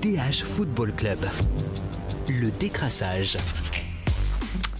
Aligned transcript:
DH 0.00 0.44
Football 0.44 0.94
Club. 0.94 1.18
Le 2.28 2.52
décrassage. 2.52 3.36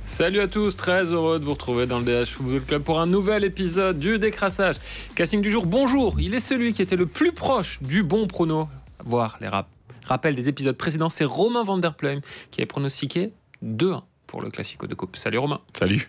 Salut 0.04 0.38
à 0.38 0.46
tous, 0.46 0.76
très 0.76 1.06
heureux 1.06 1.40
de 1.40 1.44
vous 1.44 1.54
retrouver 1.54 1.86
dans 1.86 1.98
le 1.98 2.04
DH 2.04 2.28
Football 2.28 2.60
Club 2.62 2.82
pour 2.84 3.00
un 3.00 3.06
nouvel 3.06 3.42
épisode 3.42 3.98
du 3.98 4.20
décrassage. 4.20 4.76
Casting 5.16 5.42
du 5.42 5.50
jour, 5.50 5.66
bonjour, 5.66 6.20
il 6.20 6.34
est 6.34 6.40
celui 6.40 6.72
qui 6.72 6.82
était 6.82 6.94
le 6.94 7.06
plus 7.06 7.32
proche 7.32 7.82
du 7.82 8.04
bon 8.04 8.28
prono, 8.28 8.68
voir 9.04 9.38
les 9.40 9.48
rap 9.48 9.66
rappels 10.06 10.36
des 10.36 10.48
épisodes 10.48 10.76
précédents, 10.76 11.08
c'est 11.08 11.24
Romain 11.24 11.64
Vanderpleum 11.64 12.20
qui 12.52 12.60
avait 12.60 12.66
pronostiqué 12.66 13.32
2-1 13.64 14.02
pour 14.28 14.40
le 14.40 14.50
Classico 14.50 14.86
de 14.86 14.94
Coupe. 14.94 15.16
Salut 15.16 15.38
Romain. 15.38 15.60
Salut. 15.76 16.08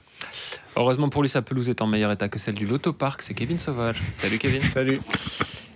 Heureusement 0.76 1.10
pour 1.10 1.24
lui, 1.24 1.30
sa 1.30 1.42
pelouse 1.42 1.68
est 1.68 1.82
en 1.82 1.88
meilleur 1.88 2.12
état 2.12 2.30
que 2.30 2.38
celle 2.38 2.56
du 2.56 2.68
Loto 2.68 2.94
Park, 2.94 3.24
c'est 3.24 3.34
Kevin 3.34 3.58
Sauvage. 3.58 4.00
Salut 4.18 4.38
Kevin. 4.38 4.62
Salut. 4.62 5.02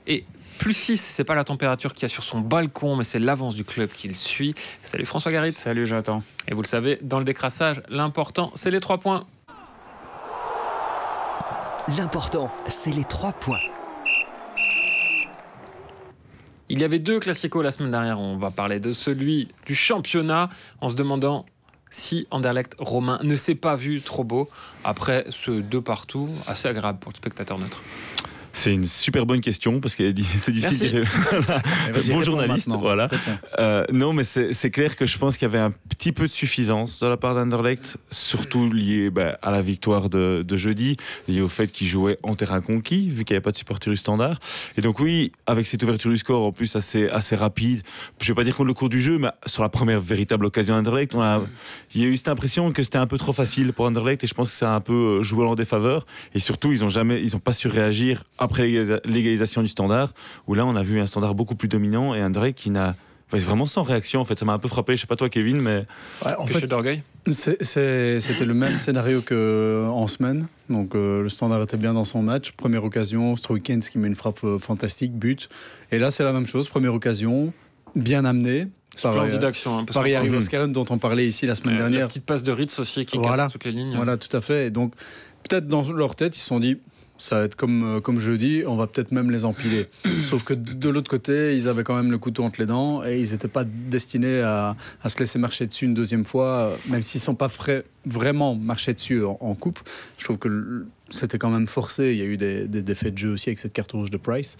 Et 0.05 0.23
plus 0.53 0.73
6, 0.73 0.97
c'est 0.97 1.23
pas 1.23 1.35
la 1.35 1.43
température 1.43 1.93
qu'il 1.93 2.03
y 2.03 2.05
a 2.05 2.09
sur 2.09 2.23
son 2.23 2.39
balcon, 2.39 2.95
mais 2.95 3.03
c'est 3.03 3.19
l'avance 3.19 3.55
du 3.55 3.63
club 3.63 3.89
qu'il 3.89 4.15
suit. 4.15 4.53
Salut 4.81 5.05
François 5.05 5.31
Garit. 5.31 5.51
Salut 5.51 5.85
Jonathan. 5.85 6.23
Et 6.47 6.53
vous 6.53 6.61
le 6.61 6.67
savez, 6.67 6.99
dans 7.01 7.19
le 7.19 7.25
décrassage, 7.25 7.81
l'important, 7.89 8.51
c'est 8.55 8.71
les 8.71 8.79
trois 8.79 8.97
points. 8.97 9.25
L'important, 11.97 12.51
c'est 12.67 12.91
les 12.91 13.03
trois 13.03 13.33
points. 13.33 13.59
Il 16.69 16.79
y 16.79 16.83
avait 16.83 16.99
deux 16.99 17.19
classicos 17.19 17.63
la 17.63 17.71
semaine 17.71 17.91
dernière. 17.91 18.19
On 18.19 18.37
va 18.37 18.49
parler 18.49 18.79
de 18.79 18.91
celui 18.91 19.49
du 19.65 19.75
championnat 19.75 20.49
en 20.81 20.89
se 20.89 20.95
demandant 20.95 21.45
si 21.89 22.25
Anderlecht 22.31 22.75
Romain 22.79 23.19
ne 23.21 23.35
s'est 23.35 23.55
pas 23.55 23.75
vu 23.75 24.01
trop 24.01 24.23
beau 24.23 24.49
après 24.83 25.25
ce 25.29 25.51
deux 25.51 25.81
partout 25.81 26.29
assez 26.47 26.67
agréable 26.67 26.99
pour 26.99 27.11
le 27.11 27.17
spectateur 27.17 27.59
neutre. 27.59 27.81
C'est 28.53 28.73
une 28.73 28.85
super 28.85 29.25
bonne 29.25 29.41
question 29.41 29.79
parce 29.79 29.95
que 29.95 30.13
c'est 30.37 30.51
difficile. 30.51 31.03
Bon 32.07 32.21
journaliste, 32.21 32.69
voilà. 32.69 33.09
Euh, 33.59 33.85
non, 33.91 34.13
mais 34.13 34.23
c'est 34.23 34.71
clair 34.71 34.95
que 34.95 35.05
je 35.05 35.17
pense 35.17 35.37
qu'il 35.37 35.47
y 35.47 35.51
avait 35.51 35.63
un 35.63 35.71
petit 35.89 36.11
peu 36.11 36.23
de 36.23 36.31
suffisance 36.31 37.01
de 37.01 37.07
la 37.07 37.17
part 37.17 37.33
d'Anderlecht, 37.33 37.97
surtout 38.09 38.71
lié 38.71 39.09
bah, 39.09 39.37
à 39.41 39.51
la 39.51 39.61
victoire 39.61 40.09
de, 40.09 40.43
de, 40.47 40.55
jeudi, 40.55 40.97
lié 41.27 41.41
au 41.41 41.47
fait 41.47 41.71
qu'il 41.71 41.87
jouait 41.87 42.19
en 42.23 42.35
terrain 42.35 42.61
conquis, 42.61 43.09
vu 43.09 43.25
qu'il 43.25 43.33
n'y 43.33 43.37
avait 43.37 43.43
pas 43.43 43.51
de 43.51 43.57
supporter 43.57 43.89
du 43.89 43.97
standard. 43.97 44.39
Et 44.77 44.81
donc 44.81 44.99
oui, 44.99 45.31
avec 45.47 45.65
cette 45.65 45.81
ouverture 45.83 46.11
du 46.11 46.17
score 46.17 46.45
en 46.45 46.51
plus 46.51 46.75
assez, 46.75 47.09
assez 47.09 47.35
rapide, 47.35 47.81
je 48.19 48.25
ne 48.25 48.27
vais 48.33 48.35
pas 48.35 48.43
dire 48.43 48.55
contre 48.55 48.67
le 48.67 48.73
cours 48.73 48.89
du 48.89 49.01
jeu, 49.01 49.17
mais 49.17 49.29
sur 49.45 49.63
la 49.63 49.69
première 49.69 49.99
véritable 49.99 50.45
occasion 50.45 50.75
d'Anderlecht, 50.75 51.15
il 51.95 52.01
y 52.01 52.05
a 52.05 52.07
eu 52.07 52.17
cette 52.17 52.27
impression 52.27 52.71
que 52.71 52.83
c'était 52.83 52.97
un 52.97 53.07
peu 53.07 53.17
trop 53.17 53.33
facile 53.33 53.73
pour 53.73 53.85
Anderlecht 53.85 54.23
et 54.23 54.27
je 54.27 54.33
pense 54.33 54.51
que 54.51 54.57
ça 54.57 54.71
a 54.71 54.75
un 54.75 54.81
peu 54.81 55.19
euh, 55.19 55.23
joué 55.23 55.45
en 55.45 55.55
défaveur. 55.55 56.05
Et 56.33 56.39
surtout, 56.39 56.71
ils 56.71 56.81
n'ont 56.81 56.89
jamais, 56.89 57.21
ils 57.21 57.35
ont 57.35 57.39
pas 57.39 57.53
su 57.53 57.67
réagir 57.67 58.23
après 58.43 58.67
l'égalisation 59.05 59.61
du 59.61 59.67
standard, 59.67 60.13
où 60.47 60.53
là 60.53 60.65
on 60.65 60.75
a 60.75 60.83
vu 60.83 60.99
un 60.99 61.05
standard 61.05 61.35
beaucoup 61.35 61.55
plus 61.55 61.67
dominant 61.67 62.13
et 62.13 62.21
un 62.21 62.29
Drake 62.29 62.55
qui 62.55 62.69
n'a 62.69 62.95
vraiment 63.41 63.65
sans 63.65 63.83
réaction 63.83 64.21
en 64.21 64.25
fait 64.25 64.37
ça 64.37 64.45
m'a 64.45 64.53
un 64.53 64.59
peu 64.59 64.67
frappé 64.67 64.95
je 64.95 65.01
sais 65.01 65.07
pas 65.07 65.15
toi 65.15 65.29
Kevin 65.29 65.59
mais 65.61 65.85
en 66.23 66.45
fait 66.45 66.67
d'orgueil 66.67 67.01
c'était 67.31 68.45
le 68.45 68.53
même 68.53 68.77
scénario 68.77 69.21
qu'en 69.21 69.33
euh, 69.35 70.07
semaine 70.07 70.47
donc 70.69 70.95
euh, 70.95 71.23
le 71.23 71.29
standard 71.29 71.61
était 71.63 71.77
bien 71.77 71.93
dans 71.93 72.05
son 72.05 72.21
match 72.21 72.51
première 72.51 72.83
occasion 72.83 73.35
Stroikens 73.35 73.89
qui 73.89 73.97
met 73.97 74.07
une 74.07 74.15
frappe 74.15 74.43
euh, 74.43 74.59
fantastique 74.59 75.13
but 75.13 75.49
et 75.91 75.99
là 75.99 76.11
c'est 76.11 76.23
la 76.23 76.33
même 76.33 76.45
chose 76.45 76.69
première 76.69 76.93
occasion 76.93 77.53
bien 77.95 78.25
amené 78.25 78.67
Splendide 78.95 79.39
d'action. 79.39 79.79
Hein, 79.79 79.85
Paris 79.91 80.13
arrive 80.13 80.39
dont 80.67 80.85
on 80.91 80.99
parlait 80.99 81.25
ici 81.25 81.47
la 81.47 81.55
semaine 81.55 81.77
dernière. 81.77 82.09
Qui 82.09 82.19
passe 82.19 82.43
de 82.43 82.51
Ritz 82.51 82.77
aussi 82.77 83.07
qui 83.07 83.17
voilà. 83.17 83.45
casse 83.45 83.53
toutes 83.53 83.63
les 83.63 83.71
lignes. 83.71 83.95
Voilà, 83.95 84.17
tout 84.17 84.37
à 84.37 84.39
fait. 84.39 84.67
Et 84.67 84.69
donc, 84.69 84.93
peut-être 85.49 85.65
dans 85.65 85.81
leur 85.91 86.15
tête, 86.15 86.37
ils 86.37 86.39
se 86.39 86.45
sont 86.45 86.59
dit 86.59 86.77
ça 87.23 87.37
va 87.37 87.45
être 87.45 87.55
comme, 87.55 87.83
euh, 87.83 88.01
comme 88.01 88.19
je 88.19 88.33
dis, 88.33 88.63
on 88.67 88.75
va 88.75 88.85
peut-être 88.85 89.13
même 89.13 89.31
les 89.31 89.45
empiler. 89.45 89.87
Sauf 90.23 90.43
que 90.43 90.53
de 90.53 90.89
l'autre 90.89 91.09
côté, 91.09 91.55
ils 91.55 91.69
avaient 91.69 91.85
quand 91.85 91.95
même 91.95 92.11
le 92.11 92.17
couteau 92.17 92.43
entre 92.43 92.59
les 92.59 92.65
dents 92.65 93.01
et 93.05 93.17
ils 93.17 93.31
n'étaient 93.31 93.47
pas 93.47 93.63
destinés 93.63 94.41
à, 94.41 94.75
à, 95.01 95.07
se 95.07 95.17
laisser 95.19 95.39
marcher 95.39 95.65
dessus 95.65 95.85
une 95.85 95.93
deuxième 95.93 96.25
fois, 96.25 96.77
même 96.89 97.01
s'ils 97.01 97.19
ne 97.19 97.23
sont 97.23 97.35
pas 97.35 97.47
frais, 97.47 97.85
vraiment 98.05 98.55
marchés 98.55 98.93
dessus 98.93 99.23
en, 99.23 99.55
coupe. 99.55 99.79
Je 100.17 100.25
trouve 100.25 100.37
que 100.37 100.85
c'était 101.09 101.37
quand 101.37 101.49
même 101.49 101.67
forcé. 101.67 102.11
Il 102.11 102.17
y 102.17 102.21
a 102.23 102.25
eu 102.25 102.35
des, 102.35 102.67
des, 102.67 102.83
des 102.83 102.93
faits 102.93 103.13
de 103.13 103.17
jeu 103.17 103.31
aussi 103.31 103.47
avec 103.47 103.59
cette 103.59 103.71
carte 103.71 103.93
rouge 103.93 104.09
de 104.09 104.17
Price 104.17 104.57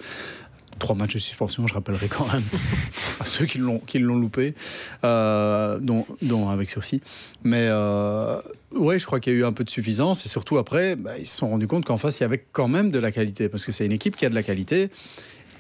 trois 0.80 0.96
matchs 0.96 1.14
de 1.14 1.20
suspension, 1.20 1.68
je 1.68 1.74
rappellerai 1.74 2.08
quand 2.08 2.32
même 2.32 2.44
à 3.20 3.26
ceux 3.26 3.46
qui 3.46 3.58
l'ont 3.58 3.80
qui 3.80 4.00
l'ont 4.00 4.18
loupé, 4.18 4.56
euh, 5.04 5.80
dont, 5.80 6.06
dont, 6.22 6.50
avec 6.50 6.70
sursis. 6.70 7.02
Mais 7.44 7.68
euh, 7.70 8.42
ouais, 8.72 9.00
je 9.00 9.06
crois 9.06 9.20
qu'il 9.20 9.34
y 9.34 9.36
a 9.36 9.40
eu 9.40 9.46
un 9.46 9.54
peu 9.54 9.64
de 9.64 9.70
suffisance 9.70 10.26
et 10.26 10.30
surtout 10.30 10.58
après, 10.58 10.96
bah, 10.96 11.12
ils 11.20 11.28
se 11.28 11.38
sont 11.38 11.50
rendus 11.50 11.68
compte 11.68 11.86
qu'en 11.86 11.98
face 11.98 12.20
il 12.20 12.24
y 12.24 12.26
avait 12.26 12.46
quand 12.52 12.68
même 12.68 12.92
de 12.92 13.00
la 13.00 13.12
qualité 13.12 13.50
parce 13.50 13.66
que 13.66 13.72
c'est 13.72 13.86
une 13.86 13.92
équipe 13.92 14.16
qui 14.16 14.26
a 14.26 14.30
de 14.30 14.36
la 14.36 14.44
qualité. 14.44 14.90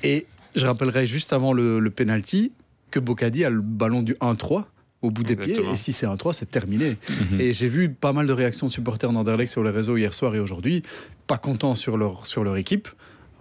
Et 0.03 0.25
je 0.55 0.65
rappellerai 0.65 1.07
juste 1.07 1.33
avant 1.33 1.53
le, 1.53 1.79
le 1.79 1.89
penalty 1.89 2.51
que 2.91 2.99
Bocadi 2.99 3.45
a 3.45 3.49
le 3.49 3.61
ballon 3.61 4.01
du 4.01 4.13
1-3 4.15 4.65
au 5.03 5.11
bout 5.11 5.23
des 5.23 5.35
pieds. 5.35 5.59
Et 5.71 5.75
si 5.75 5.91
c'est 5.91 6.07
1-3, 6.07 6.33
c'est 6.33 6.49
terminé. 6.49 6.97
Mhm. 7.31 7.39
Et 7.39 7.53
j'ai 7.53 7.67
vu 7.67 7.89
pas 7.89 8.13
mal 8.13 8.25
de 8.25 8.33
réactions 8.33 8.67
de 8.67 8.71
supporters 8.71 9.11
d'Anderlecht 9.11 9.51
sur 9.51 9.63
les 9.63 9.69
réseaux 9.69 9.97
hier 9.97 10.13
soir 10.13 10.33
et 10.33 10.39
aujourd'hui, 10.39 10.81
pas 11.27 11.37
contents 11.37 11.75
sur 11.75 11.97
leur, 11.97 12.25
sur 12.25 12.43
leur 12.43 12.55
équipe 12.57 12.87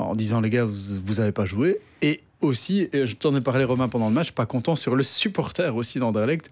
en 0.02 0.14
disant 0.14 0.40
les 0.40 0.50
gars, 0.50 0.64
vous 0.64 1.14
n'avez 1.14 1.32
pas 1.32 1.44
joué. 1.44 1.78
Et 2.02 2.20
aussi, 2.40 2.88
je 2.92 3.14
t'en 3.14 3.34
ai 3.36 3.40
parlé 3.40 3.64
Romain 3.64 3.88
pendant 3.88 4.08
le 4.08 4.14
match, 4.14 4.32
pas 4.32 4.46
content 4.46 4.76
sur 4.76 4.96
le 4.96 5.02
supporter 5.02 5.76
aussi 5.76 5.98
d'Anderlecht 5.98 6.50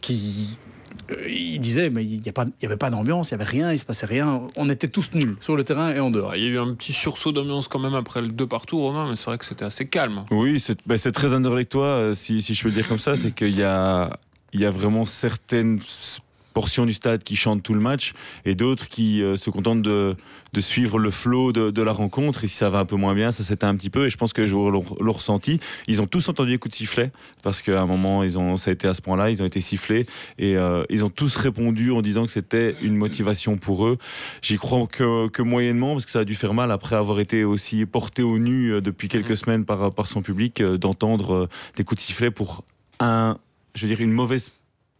qui 0.00 0.58
euh, 1.10 1.28
il 1.28 1.58
disait 1.60 1.90
mais 1.90 2.04
il 2.04 2.20
n'y 2.20 2.32
avait 2.62 2.76
pas 2.76 2.90
d'ambiance, 2.90 3.30
il 3.30 3.36
n'y 3.36 3.42
avait 3.42 3.50
rien, 3.50 3.72
il 3.72 3.78
se 3.78 3.84
passait 3.84 4.06
rien. 4.06 4.42
On 4.56 4.68
était 4.68 4.88
tous 4.88 5.12
nuls 5.14 5.36
sur 5.40 5.56
le 5.56 5.64
terrain 5.64 5.90
et 5.94 6.00
en 6.00 6.10
dehors. 6.10 6.36
Il 6.36 6.42
y 6.42 6.46
a 6.46 6.50
eu 6.50 6.58
un 6.58 6.74
petit 6.74 6.92
sursaut 6.92 7.32
d'ambiance 7.32 7.68
quand 7.68 7.78
même 7.78 7.94
après 7.94 8.20
le 8.20 8.28
deux 8.28 8.46
partout, 8.46 8.78
Romain, 8.78 9.08
mais 9.08 9.16
c'est 9.16 9.26
vrai 9.26 9.38
que 9.38 9.44
c'était 9.44 9.64
assez 9.64 9.86
calme. 9.86 10.24
Oui, 10.30 10.60
c'est 10.60 10.78
bah, 10.86 10.96
très 10.98 11.34
Anderlechtois, 11.34 11.86
euh, 11.86 12.14
si, 12.14 12.42
si 12.42 12.54
je 12.54 12.62
peux 12.62 12.68
le 12.68 12.74
dire 12.74 12.88
comme 12.88 12.98
ça, 12.98 13.16
c'est 13.16 13.32
qu'il 13.32 13.56
y 13.56 13.62
a, 13.62 14.18
il 14.52 14.60
y 14.60 14.66
a 14.66 14.70
vraiment 14.70 15.04
certaines 15.04 15.80
portions 16.54 16.86
du 16.86 16.94
stade 16.94 17.22
qui 17.24 17.36
chantent 17.36 17.62
tout 17.62 17.74
le 17.74 17.80
match 17.80 18.14
et 18.46 18.54
d'autres 18.54 18.88
qui 18.88 19.22
euh, 19.22 19.36
se 19.36 19.50
contentent 19.50 19.82
de, 19.82 20.16
de, 20.52 20.60
suivre 20.60 20.98
le 20.98 21.10
flot 21.10 21.52
de, 21.52 21.70
de, 21.70 21.82
la 21.82 21.92
rencontre. 21.92 22.44
Et 22.44 22.46
si 22.46 22.56
ça 22.56 22.70
va 22.70 22.78
un 22.78 22.84
peu 22.84 22.96
moins 22.96 23.14
bien, 23.14 23.32
ça 23.32 23.42
s'était 23.42 23.66
un 23.66 23.74
petit 23.74 23.90
peu. 23.90 24.06
Et 24.06 24.10
je 24.10 24.16
pense 24.16 24.32
que 24.32 24.40
les 24.40 24.48
joueurs 24.48 24.70
l'ont 24.70 25.12
ressenti. 25.12 25.60
Ils 25.88 26.00
ont 26.00 26.06
tous 26.06 26.28
entendu 26.28 26.52
les 26.52 26.58
coups 26.58 26.72
de 26.72 26.76
sifflet 26.76 27.12
parce 27.42 27.60
qu'à 27.60 27.82
un 27.82 27.86
moment, 27.86 28.22
ils 28.22 28.38
ont, 28.38 28.56
ça 28.56 28.70
a 28.70 28.72
été 28.72 28.88
à 28.88 28.94
ce 28.94 29.02
point-là. 29.02 29.30
Ils 29.30 29.42
ont 29.42 29.46
été 29.46 29.60
sifflés 29.60 30.06
et 30.38 30.56
euh, 30.56 30.84
ils 30.88 31.04
ont 31.04 31.10
tous 31.10 31.36
répondu 31.36 31.90
en 31.90 32.00
disant 32.00 32.24
que 32.24 32.32
c'était 32.32 32.76
une 32.82 32.96
motivation 32.96 33.58
pour 33.58 33.86
eux. 33.86 33.98
J'y 34.40 34.56
crois 34.56 34.86
que, 34.86 35.28
que, 35.28 35.42
moyennement 35.42 35.92
parce 35.92 36.06
que 36.06 36.10
ça 36.10 36.20
a 36.20 36.24
dû 36.24 36.34
faire 36.34 36.54
mal 36.54 36.70
après 36.70 36.96
avoir 36.96 37.20
été 37.20 37.44
aussi 37.44 37.84
porté 37.84 38.22
au 38.22 38.38
nu 38.38 38.72
euh, 38.72 38.80
depuis 38.80 39.08
quelques 39.08 39.32
mmh. 39.32 39.34
semaines 39.36 39.64
par, 39.64 39.92
par 39.92 40.06
son 40.06 40.22
public 40.22 40.62
d'entendre 40.62 41.48
des 41.76 41.84
coups 41.84 42.00
de 42.00 42.06
sifflet 42.06 42.30
pour 42.30 42.64
un, 43.00 43.38
je 43.74 43.82
veux 43.82 43.88
dire, 43.88 44.00
une 44.00 44.12
mauvaise 44.12 44.52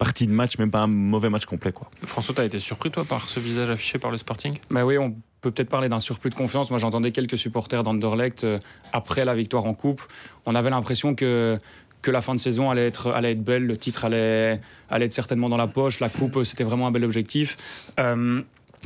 partie 0.04 0.26
de 0.26 0.32
match, 0.32 0.58
même 0.58 0.70
pas 0.70 0.80
un 0.80 0.86
mauvais 0.86 1.30
match 1.30 1.46
complet. 1.46 1.72
Quoi. 1.72 1.88
François, 2.04 2.34
tu 2.34 2.42
as 2.42 2.44
été 2.44 2.58
surpris 2.58 2.90
toi 2.90 3.06
par 3.06 3.26
ce 3.26 3.40
visage 3.40 3.70
affiché 3.70 3.98
par 3.98 4.10
le 4.10 4.18
Sporting? 4.18 4.58
Bah 4.70 4.84
oui, 4.84 4.98
on 4.98 5.12
peut 5.40 5.50
peut-être 5.50 5.70
parler 5.70 5.88
d'un 5.88 5.98
surplus 5.98 6.28
de 6.28 6.34
confiance. 6.34 6.68
Moi 6.68 6.78
j'entendais 6.78 7.10
quelques 7.10 7.38
supporters 7.38 7.82
d'Anderlecht 7.82 8.44
euh, 8.44 8.58
après 8.92 9.24
la 9.24 9.34
victoire 9.34 9.64
en 9.64 9.72
coupe. 9.72 10.02
On 10.44 10.54
avait 10.54 10.68
l'impression 10.68 11.14
que 11.14 11.58
que 12.02 12.10
la 12.10 12.20
fin 12.20 12.34
de 12.34 12.38
saison 12.38 12.68
allait 12.68 12.86
être, 12.86 13.12
allait 13.12 13.32
être 13.32 13.42
belle, 13.42 13.64
le 13.64 13.78
titre 13.78 14.04
allait, 14.04 14.58
allait 14.90 15.06
être 15.06 15.14
certainement 15.14 15.48
dans 15.48 15.56
la 15.56 15.66
poche, 15.66 16.00
la 16.00 16.10
coupe 16.10 16.44
c'était 16.44 16.64
vraiment 16.64 16.86
un 16.86 16.90
bel 16.90 17.02
objectif. 17.02 17.56
Euh, 17.98 18.42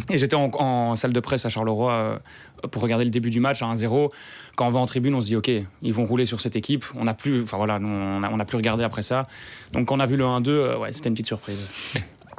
et 0.08 0.18
j'étais 0.18 0.36
en, 0.36 0.94
salle 0.94 1.12
de 1.12 1.18
presse 1.18 1.44
à 1.44 1.48
Charleroi 1.48 1.92
euh, 1.92 2.18
pour 2.70 2.82
regarder 2.82 3.04
le 3.04 3.10
début 3.10 3.30
du 3.30 3.40
match 3.40 3.62
à 3.62 3.66
1-0. 3.66 4.10
Quand 4.56 4.66
on 4.66 4.70
va 4.70 4.80
en 4.80 4.86
tribune, 4.86 5.14
on 5.14 5.20
se 5.20 5.26
dit 5.26 5.36
OK, 5.36 5.50
ils 5.82 5.92
vont 5.92 6.04
rouler 6.04 6.24
sur 6.24 6.40
cette 6.40 6.56
équipe. 6.56 6.84
On 6.96 7.04
n'a 7.04 7.14
plus, 7.14 7.42
enfin 7.42 7.56
voilà, 7.56 7.76
on 7.76 8.36
n'a 8.36 8.44
plus 8.44 8.56
regardé 8.56 8.84
après 8.84 9.02
ça. 9.02 9.26
Donc 9.72 9.88
quand 9.88 9.96
on 9.96 10.00
a 10.00 10.06
vu 10.06 10.16
le 10.16 10.24
1-2, 10.24 10.48
euh, 10.48 10.78
ouais, 10.78 10.92
c'était 10.92 11.08
une 11.08 11.14
petite 11.14 11.26
surprise. 11.26 11.66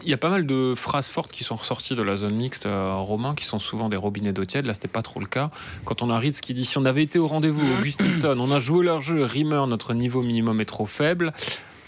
Il 0.02 0.10
y 0.10 0.14
a 0.14 0.18
pas 0.18 0.30
mal 0.30 0.46
de 0.46 0.74
phrases 0.76 1.10
fortes 1.10 1.32
qui 1.32 1.44
sont 1.44 1.56
ressorties 1.56 1.96
de 1.96 2.02
la 2.02 2.16
zone 2.16 2.36
mixte 2.36 2.66
euh, 2.66 2.96
romain, 2.96 3.36
qui 3.36 3.44
sont 3.44 3.60
souvent 3.60 3.90
des 3.90 3.98
robinets 3.98 4.32
d'eau 4.32 4.46
tiède. 4.46 4.66
Là, 4.66 4.74
c'était 4.74 4.88
pas 4.88 5.02
trop 5.02 5.20
le 5.20 5.26
cas. 5.26 5.52
Quand 5.84 6.02
on 6.02 6.10
a 6.10 6.18
Ritz 6.18 6.40
qui 6.40 6.54
dit 6.54 6.64
si 6.64 6.78
on 6.78 6.86
avait 6.86 7.04
été 7.04 7.20
au 7.20 7.28
rendez-vous, 7.28 7.62
Augustinson, 7.80 8.38
on 8.40 8.52
a 8.52 8.60
joué 8.60 8.86
leur 8.86 9.02
jeu, 9.02 9.24
Rimmer, 9.24 9.66
notre 9.68 9.94
niveau 9.94 10.22
minimum 10.22 10.62
est 10.62 10.66
trop 10.66 10.86
faible. 10.86 11.34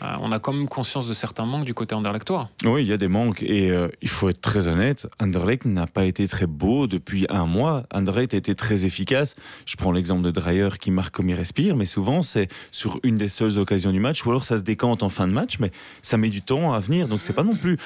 Euh, 0.01 0.15
on 0.21 0.31
a 0.31 0.39
quand 0.39 0.53
même 0.53 0.67
conscience 0.67 1.07
de 1.07 1.13
certains 1.13 1.45
manques 1.45 1.65
du 1.65 1.73
côté 1.73 1.93
Anderlechtois. 1.93 2.49
Oui, 2.65 2.83
il 2.83 2.87
y 2.87 2.93
a 2.93 2.97
des 2.97 3.07
manques 3.07 3.43
et 3.43 3.69
euh, 3.69 3.87
il 4.01 4.09
faut 4.09 4.29
être 4.29 4.41
très 4.41 4.67
honnête, 4.67 5.07
Anderlecht 5.19 5.65
n'a 5.65 5.87
pas 5.87 6.05
été 6.05 6.27
très 6.27 6.47
beau 6.47 6.87
depuis 6.87 7.25
un 7.29 7.45
mois. 7.45 7.83
Anderlecht 7.93 8.33
a 8.33 8.37
été 8.37 8.55
très 8.55 8.85
efficace. 8.85 9.35
Je 9.65 9.75
prends 9.75 9.91
l'exemple 9.91 10.23
de 10.23 10.31
Dreyer 10.31 10.69
qui 10.79 10.91
marque 10.91 11.13
comme 11.13 11.29
il 11.29 11.35
respire, 11.35 11.75
mais 11.75 11.85
souvent 11.85 12.21
c'est 12.21 12.47
sur 12.71 12.99
une 13.03 13.17
des 13.17 13.27
seules 13.27 13.59
occasions 13.59 13.91
du 13.91 13.99
match 13.99 14.25
ou 14.25 14.29
alors 14.29 14.43
ça 14.43 14.57
se 14.57 14.63
décante 14.63 15.03
en 15.03 15.09
fin 15.09 15.27
de 15.27 15.33
match, 15.33 15.59
mais 15.59 15.71
ça 16.01 16.17
met 16.17 16.29
du 16.29 16.41
temps 16.41 16.73
à 16.73 16.79
venir. 16.79 17.07
Donc 17.07 17.21
c'est 17.21 17.33
pas 17.33 17.43
non 17.43 17.55
plus 17.55 17.77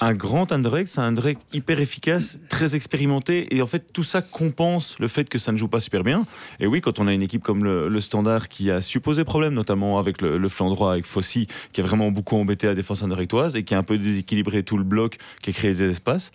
un 0.00 0.12
grand 0.12 0.52
Anderlecht, 0.52 0.88
c'est 0.88 1.00
un 1.00 1.08
Anderlecht 1.08 1.40
hyper 1.52 1.80
efficace, 1.80 2.38
très 2.48 2.76
expérimenté 2.76 3.54
et 3.54 3.62
en 3.62 3.66
fait 3.66 3.92
tout 3.92 4.02
ça 4.02 4.20
compense 4.20 4.98
le 4.98 5.08
fait 5.08 5.28
que 5.28 5.38
ça 5.38 5.52
ne 5.52 5.56
joue 5.56 5.68
pas 5.68 5.80
super 5.80 6.02
bien. 6.02 6.26
Et 6.60 6.66
oui, 6.66 6.80
quand 6.80 6.98
on 6.98 7.06
a 7.06 7.12
une 7.12 7.22
équipe 7.22 7.42
comme 7.42 7.64
le, 7.64 8.00
Standard 8.02 8.48
qui 8.48 8.68
a 8.68 8.80
supposé 8.80 9.22
problème, 9.22 9.54
notamment 9.54 9.98
avec 9.98 10.20
le, 10.20 10.48
flanc 10.48 10.70
droit 10.70 10.90
avec 10.90 11.06
Fossi 11.06 11.46
qui 11.72 11.80
a 11.80 11.84
vraiment 11.84 12.10
beaucoup 12.10 12.36
embêté 12.36 12.66
la 12.66 12.74
défense 12.74 13.02
anderlechtoise 13.02 13.56
et 13.56 13.64
qui 13.64 13.74
a 13.74 13.78
un 13.78 13.82
peu 13.82 13.98
déséquilibré 13.98 14.62
tout 14.62 14.78
le 14.78 14.84
bloc, 14.84 15.16
qui 15.42 15.50
a 15.50 15.52
créé 15.52 15.72
des 15.72 15.90
espaces, 15.90 16.32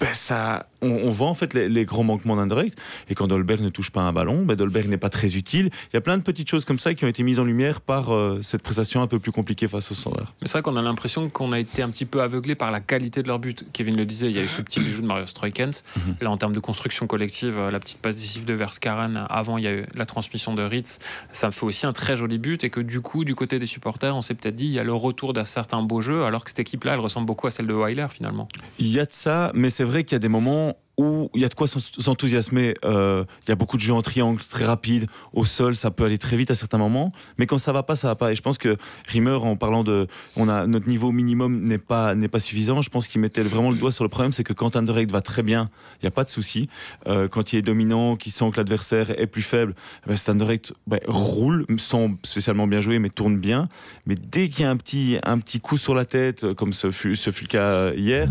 ben 0.00 0.12
ça, 0.12 0.67
on, 0.82 1.10
voit 1.10 1.28
en 1.28 1.34
fait 1.34 1.54
les, 1.54 1.84
grands 1.84 2.04
manquements 2.04 2.36
d'Anderlecht. 2.36 2.78
Et 3.08 3.14
quand 3.14 3.26
Dolberg 3.26 3.60
ne 3.60 3.68
touche 3.68 3.90
pas 3.90 4.00
un 4.00 4.12
ballon, 4.12 4.44
ben 4.44 4.54
Dolberg 4.54 4.88
n'est 4.88 4.96
pas 4.96 5.08
très 5.08 5.36
utile. 5.36 5.70
Il 5.92 5.94
y 5.94 5.96
a 5.96 6.00
plein 6.00 6.16
de 6.18 6.22
petites 6.22 6.48
choses 6.48 6.64
comme 6.64 6.78
ça 6.78 6.94
qui 6.94 7.04
ont 7.04 7.08
été 7.08 7.22
mises 7.22 7.40
en 7.40 7.44
lumière 7.44 7.80
par 7.80 8.14
euh, 8.14 8.40
cette 8.42 8.62
prestation 8.62 9.02
un 9.02 9.06
peu 9.06 9.18
plus 9.18 9.32
compliquée 9.32 9.68
face 9.68 9.90
au 9.90 9.94
Standard. 9.94 10.34
Mais 10.40 10.48
c'est 10.48 10.54
vrai 10.54 10.62
qu'on 10.62 10.76
a 10.76 10.82
l'impression 10.82 11.28
qu'on 11.28 11.52
a 11.52 11.58
été 11.58 11.82
un 11.82 11.90
petit 11.90 12.04
peu 12.04 12.22
aveuglé 12.22 12.54
par 12.54 12.70
la 12.70 12.80
qualité 12.80 13.22
de 13.22 13.28
leur 13.28 13.38
but. 13.38 13.64
Kevin 13.72 13.96
le 13.96 14.04
disait, 14.04 14.30
il 14.30 14.36
y 14.36 14.38
a 14.38 14.42
eu 14.42 14.48
ce 14.48 14.62
petit 14.62 14.80
bijou 14.80 15.02
de 15.02 15.06
Mario 15.06 15.26
Stroikens. 15.26 15.82
Mhm. 15.96 16.16
Là, 16.20 16.30
en 16.30 16.36
termes 16.36 16.54
de 16.54 16.60
construction 16.60 17.06
collective, 17.06 17.58
euh, 17.58 17.70
la 17.70 17.80
petite 17.80 17.98
passe 17.98 18.16
décisive 18.16 18.44
de 18.44 18.54
Verskaren, 18.54 19.26
avant, 19.28 19.58
il 19.58 19.64
y 19.64 19.68
a 19.68 19.72
eu 19.72 19.86
la 19.94 20.06
transmission 20.06 20.54
de 20.54 20.62
Ritz. 20.62 20.98
Ça 21.32 21.48
me 21.48 21.52
fait 21.52 21.66
aussi 21.66 21.86
un 21.86 21.92
très 21.92 22.16
joli 22.16 22.38
but. 22.38 22.64
Et 22.64 22.70
que 22.70 22.80
du 22.80 23.00
coup, 23.00 23.24
du 23.24 23.34
côté 23.34 23.58
des 23.58 23.66
supporters, 23.66 24.14
on 24.14 24.20
s'est 24.20 24.34
peut-être 24.34 24.56
dit, 24.56 24.66
il 24.66 24.72
y 24.72 24.78
a 24.78 24.84
le 24.84 24.94
retour 24.94 25.32
d'un 25.32 25.44
certain 25.44 25.82
beau 25.82 26.00
jeu, 26.00 26.24
alors 26.24 26.44
que 26.44 26.50
cette 26.50 26.60
équipe-là, 26.60 26.94
elle 26.94 27.00
ressemble 27.00 27.26
beaucoup 27.26 27.46
à 27.46 27.50
celle 27.50 27.66
de 27.66 27.74
Weiler 27.74 28.06
finalement. 28.10 28.48
Il 28.78 28.88
y 28.88 29.00
a 29.00 29.04
de 29.04 29.12
ça, 29.12 29.50
mais 29.54 29.70
c'est 29.70 29.84
vrai 29.84 30.04
qu'il 30.04 30.14
y 30.14 30.16
a 30.16 30.20
des 30.20 30.28
moments 30.28 30.67
où 30.98 31.30
il 31.34 31.40
y 31.40 31.44
a 31.44 31.48
de 31.48 31.54
quoi 31.54 31.66
s'enthousiasmer. 31.68 32.74
Euh, 32.84 33.24
il 33.46 33.48
y 33.48 33.52
a 33.52 33.54
beaucoup 33.54 33.76
de 33.76 33.82
jeux 33.82 33.94
en 33.94 34.02
triangle 34.02 34.42
très 34.42 34.64
rapides, 34.64 35.06
au 35.32 35.44
sol, 35.44 35.76
ça 35.76 35.90
peut 35.90 36.04
aller 36.04 36.18
très 36.18 36.36
vite 36.36 36.50
à 36.50 36.54
certains 36.54 36.78
moments, 36.78 37.12
mais 37.38 37.46
quand 37.46 37.56
ça 37.56 37.72
va 37.72 37.84
pas, 37.84 37.94
ça 37.94 38.08
va 38.08 38.16
pas. 38.16 38.32
Et 38.32 38.34
je 38.34 38.42
pense 38.42 38.58
que 38.58 38.76
Rimmer, 39.06 39.38
en 39.40 39.56
parlant 39.56 39.84
de, 39.84 40.08
on 40.36 40.48
a 40.48 40.66
notre 40.66 40.88
niveau 40.88 41.12
minimum 41.12 41.62
n'est 41.62 41.78
pas 41.78 42.14
n'est 42.14 42.28
pas 42.28 42.40
suffisant. 42.40 42.82
Je 42.82 42.90
pense 42.90 43.06
qu'il 43.06 43.20
mettait 43.20 43.42
vraiment 43.42 43.70
le 43.70 43.76
doigt 43.76 43.92
sur 43.92 44.04
le 44.04 44.10
problème, 44.10 44.32
c'est 44.32 44.44
que 44.44 44.52
quand 44.52 44.74
Anderlecht 44.74 45.10
va 45.12 45.20
très 45.20 45.42
bien, 45.42 45.70
il 45.94 46.04
n'y 46.04 46.08
a 46.08 46.10
pas 46.10 46.24
de 46.24 46.30
souci. 46.30 46.68
Euh, 47.06 47.28
quand 47.28 47.52
il 47.52 47.60
est 47.60 47.62
dominant, 47.62 48.16
qu'il 48.16 48.32
sent 48.32 48.50
que 48.50 48.56
l'adversaire 48.56 49.10
est 49.18 49.28
plus 49.28 49.42
faible, 49.42 49.74
eh 50.04 50.10
ben, 50.10 50.16
Anderlecht 50.28 50.74
ben, 50.88 51.00
roule 51.06 51.64
sans 51.78 52.10
spécialement 52.24 52.66
bien 52.66 52.80
jouer, 52.80 52.98
mais 52.98 53.08
tourne 53.08 53.38
bien. 53.38 53.68
Mais 54.06 54.16
dès 54.16 54.48
qu'il 54.48 54.64
y 54.64 54.64
a 54.64 54.70
un 54.70 54.76
petit 54.76 55.18
un 55.22 55.38
petit 55.38 55.60
coup 55.60 55.76
sur 55.76 55.94
la 55.94 56.04
tête, 56.04 56.54
comme 56.54 56.72
ce 56.72 56.90
fut 56.90 57.14
ce 57.14 57.30
fut 57.30 57.44
le 57.44 57.48
cas 57.48 57.92
hier 57.94 58.28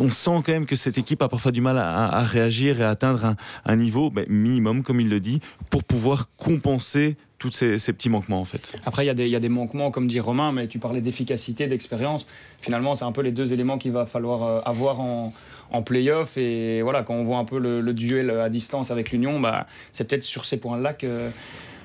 on 0.00 0.10
sent 0.10 0.42
quand 0.44 0.48
même 0.48 0.66
que 0.66 0.76
cette 0.76 0.98
équipe 0.98 1.22
a 1.22 1.28
parfois 1.28 1.52
du 1.52 1.60
mal 1.60 1.78
à, 1.78 2.22
réagir 2.22 2.80
et 2.80 2.84
à 2.84 2.90
atteindre 2.90 3.34
un, 3.64 3.76
niveau 3.76 4.12
minimum, 4.28 4.82
comme 4.82 5.00
il 5.00 5.08
le 5.08 5.20
dit, 5.20 5.40
pour 5.70 5.84
pouvoir 5.84 6.28
compenser 6.36 7.16
tous 7.38 7.50
ces, 7.50 7.78
petits 7.92 8.10
manquements 8.10 8.40
en 8.40 8.44
fait. 8.44 8.76
Après, 8.84 9.06
il 9.06 9.18
y, 9.18 9.28
y, 9.30 9.36
a 9.36 9.40
des 9.40 9.48
manquements, 9.48 9.90
comme 9.90 10.06
dit 10.06 10.20
Romain, 10.20 10.52
mais 10.52 10.68
tu 10.68 10.78
parlais 10.78 11.00
d'efficacité, 11.00 11.66
d'expérience. 11.66 12.26
Finalement, 12.60 12.94
c'est 12.94 13.06
un 13.06 13.12
peu 13.12 13.22
les 13.22 13.32
deux 13.32 13.54
éléments 13.54 13.78
qu'il 13.78 13.92
va 13.92 14.04
falloir 14.04 14.42
euh, 14.42 14.60
avoir 14.66 15.00
en, 15.00 15.32
en 15.70 15.82
play-off. 15.82 16.36
Et 16.36 16.82
voilà, 16.82 17.02
quand 17.02 17.14
on 17.14 17.24
voit 17.24 17.38
un 17.38 17.46
peu 17.46 17.58
le, 17.58 17.82
duel 17.92 18.30
à 18.30 18.48
distance 18.50 18.90
avec 18.90 19.10
l'Union, 19.10 19.40
bah, 19.40 19.66
c'est 19.92 20.06
peut-être 20.06 20.22
sur 20.22 20.44
ces 20.44 20.58
points-là 20.58 20.92
que 20.92 21.30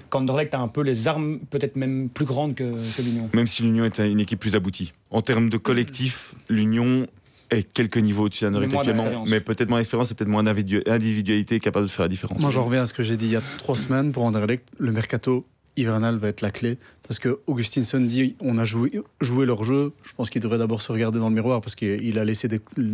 qu'Anderlecht 0.10 0.54
a 0.54 0.60
un 0.60 0.68
peu 0.68 0.82
les 0.82 1.08
armes, 1.08 1.40
peut-être 1.50 1.76
même 1.76 2.10
plus 2.10 2.26
grandes 2.26 2.54
que, 2.54 2.64
que 2.96 3.02
l'Union. 3.02 3.30
Même 3.34 3.48
si 3.48 3.64
l'Union 3.64 3.86
est 3.86 3.98
une 4.00 4.20
équipe 4.20 4.40
plus 4.40 4.56
aboutie. 4.56 4.94
En 5.10 5.22
termes 5.22 5.50
de 5.50 5.58
collectif, 5.58 6.36
l'Union 6.48 7.08
et 7.52 7.64
quelques 7.64 7.98
niveaux 7.98 8.26
au-dessus 8.26 8.46
actuellement, 8.46 9.26
mais 9.28 9.40
peut-être 9.40 9.70
moins 9.70 9.80
d'expérience 9.80 10.12
et 10.12 10.16
peut-être 10.16 10.30
moins 10.30 10.44
d'individualité 10.44 11.60
capable 11.60 11.86
de 11.86 11.92
faire 11.92 12.06
la 12.06 12.10
différence. 12.10 12.40
Moi, 12.40 12.52
j'en 12.52 12.66
reviens 12.66 12.84
à 12.84 12.86
ce 12.86 12.94
que 12.94 13.04
j'ai 13.04 13.18
dit 13.18 13.28
il 13.28 13.32
y 13.34 13.36
a 13.36 13.42
trois 13.58 13.78
semaines 13.78 14.12
pour 14.12 14.24
Anderlecht. 14.24 14.68
Le 14.78 14.92
mercato 14.92 15.46
hivernal 15.78 16.18
va 16.18 16.30
être 16.30 16.42
la 16.42 16.52
clé 16.52 16.78
parce 17.08 17.20
que 17.20 17.40
Augustinson 17.48 18.00
dit 18.00 18.36
on 18.40 18.58
a 18.58 18.66
joué, 18.66 19.02
joué 19.22 19.46
leur 19.46 19.64
jeu. 19.64 19.94
Je 20.04 20.14
pense 20.14 20.30
qu'il 20.30 20.42
devrait 20.42 20.58
d'abord 20.58 20.82
se 20.82 20.92
regarder 20.92 21.20
dans 21.20 21.30
le 21.30 21.36
miroir 21.36 21.62
parce 21.62 21.76
qu'il 21.76 22.18
a 22.18 22.26
laissé 22.26 22.48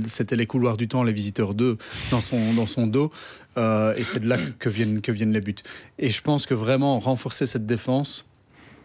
c'était 0.08 0.36
les 0.36 0.48
couloirs 0.48 0.78
du 0.78 0.88
temps, 0.88 1.04
les 1.04 1.14
visiteurs 1.14 1.54
2 1.54 1.78
dans 2.12 2.22
son, 2.22 2.54
dans 2.54 2.66
son 2.66 2.88
dos 2.88 3.12
euh, 3.58 3.94
et 3.96 4.04
c'est 4.04 4.20
de 4.20 4.28
là 4.28 4.38
que 4.60 4.70
viennent, 4.70 5.02
que 5.02 5.12
viennent 5.12 5.34
les 5.34 5.42
buts. 5.42 5.56
Et 6.00 6.10
je 6.10 6.22
pense 6.22 6.46
que 6.46 6.54
vraiment 6.54 7.00
renforcer 7.00 7.46
cette 7.46 7.66
défense 7.66 8.26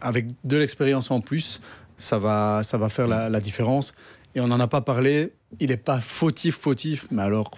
avec 0.01 0.27
de 0.43 0.57
l'expérience 0.57 1.09
en 1.09 1.21
plus, 1.21 1.59
ça 1.97 2.19
va, 2.19 2.61
ça 2.63 2.77
va 2.77 2.89
faire 2.89 3.07
la, 3.07 3.29
la 3.29 3.39
différence. 3.39 3.93
Et 4.35 4.41
on 4.41 4.47
n'en 4.47 4.59
a 4.59 4.67
pas 4.67 4.81
parlé. 4.81 5.31
Il 5.59 5.69
n'est 5.69 5.77
pas 5.77 5.99
fautif, 5.99 6.57
fautif, 6.57 7.07
mais 7.11 7.23
alors 7.23 7.51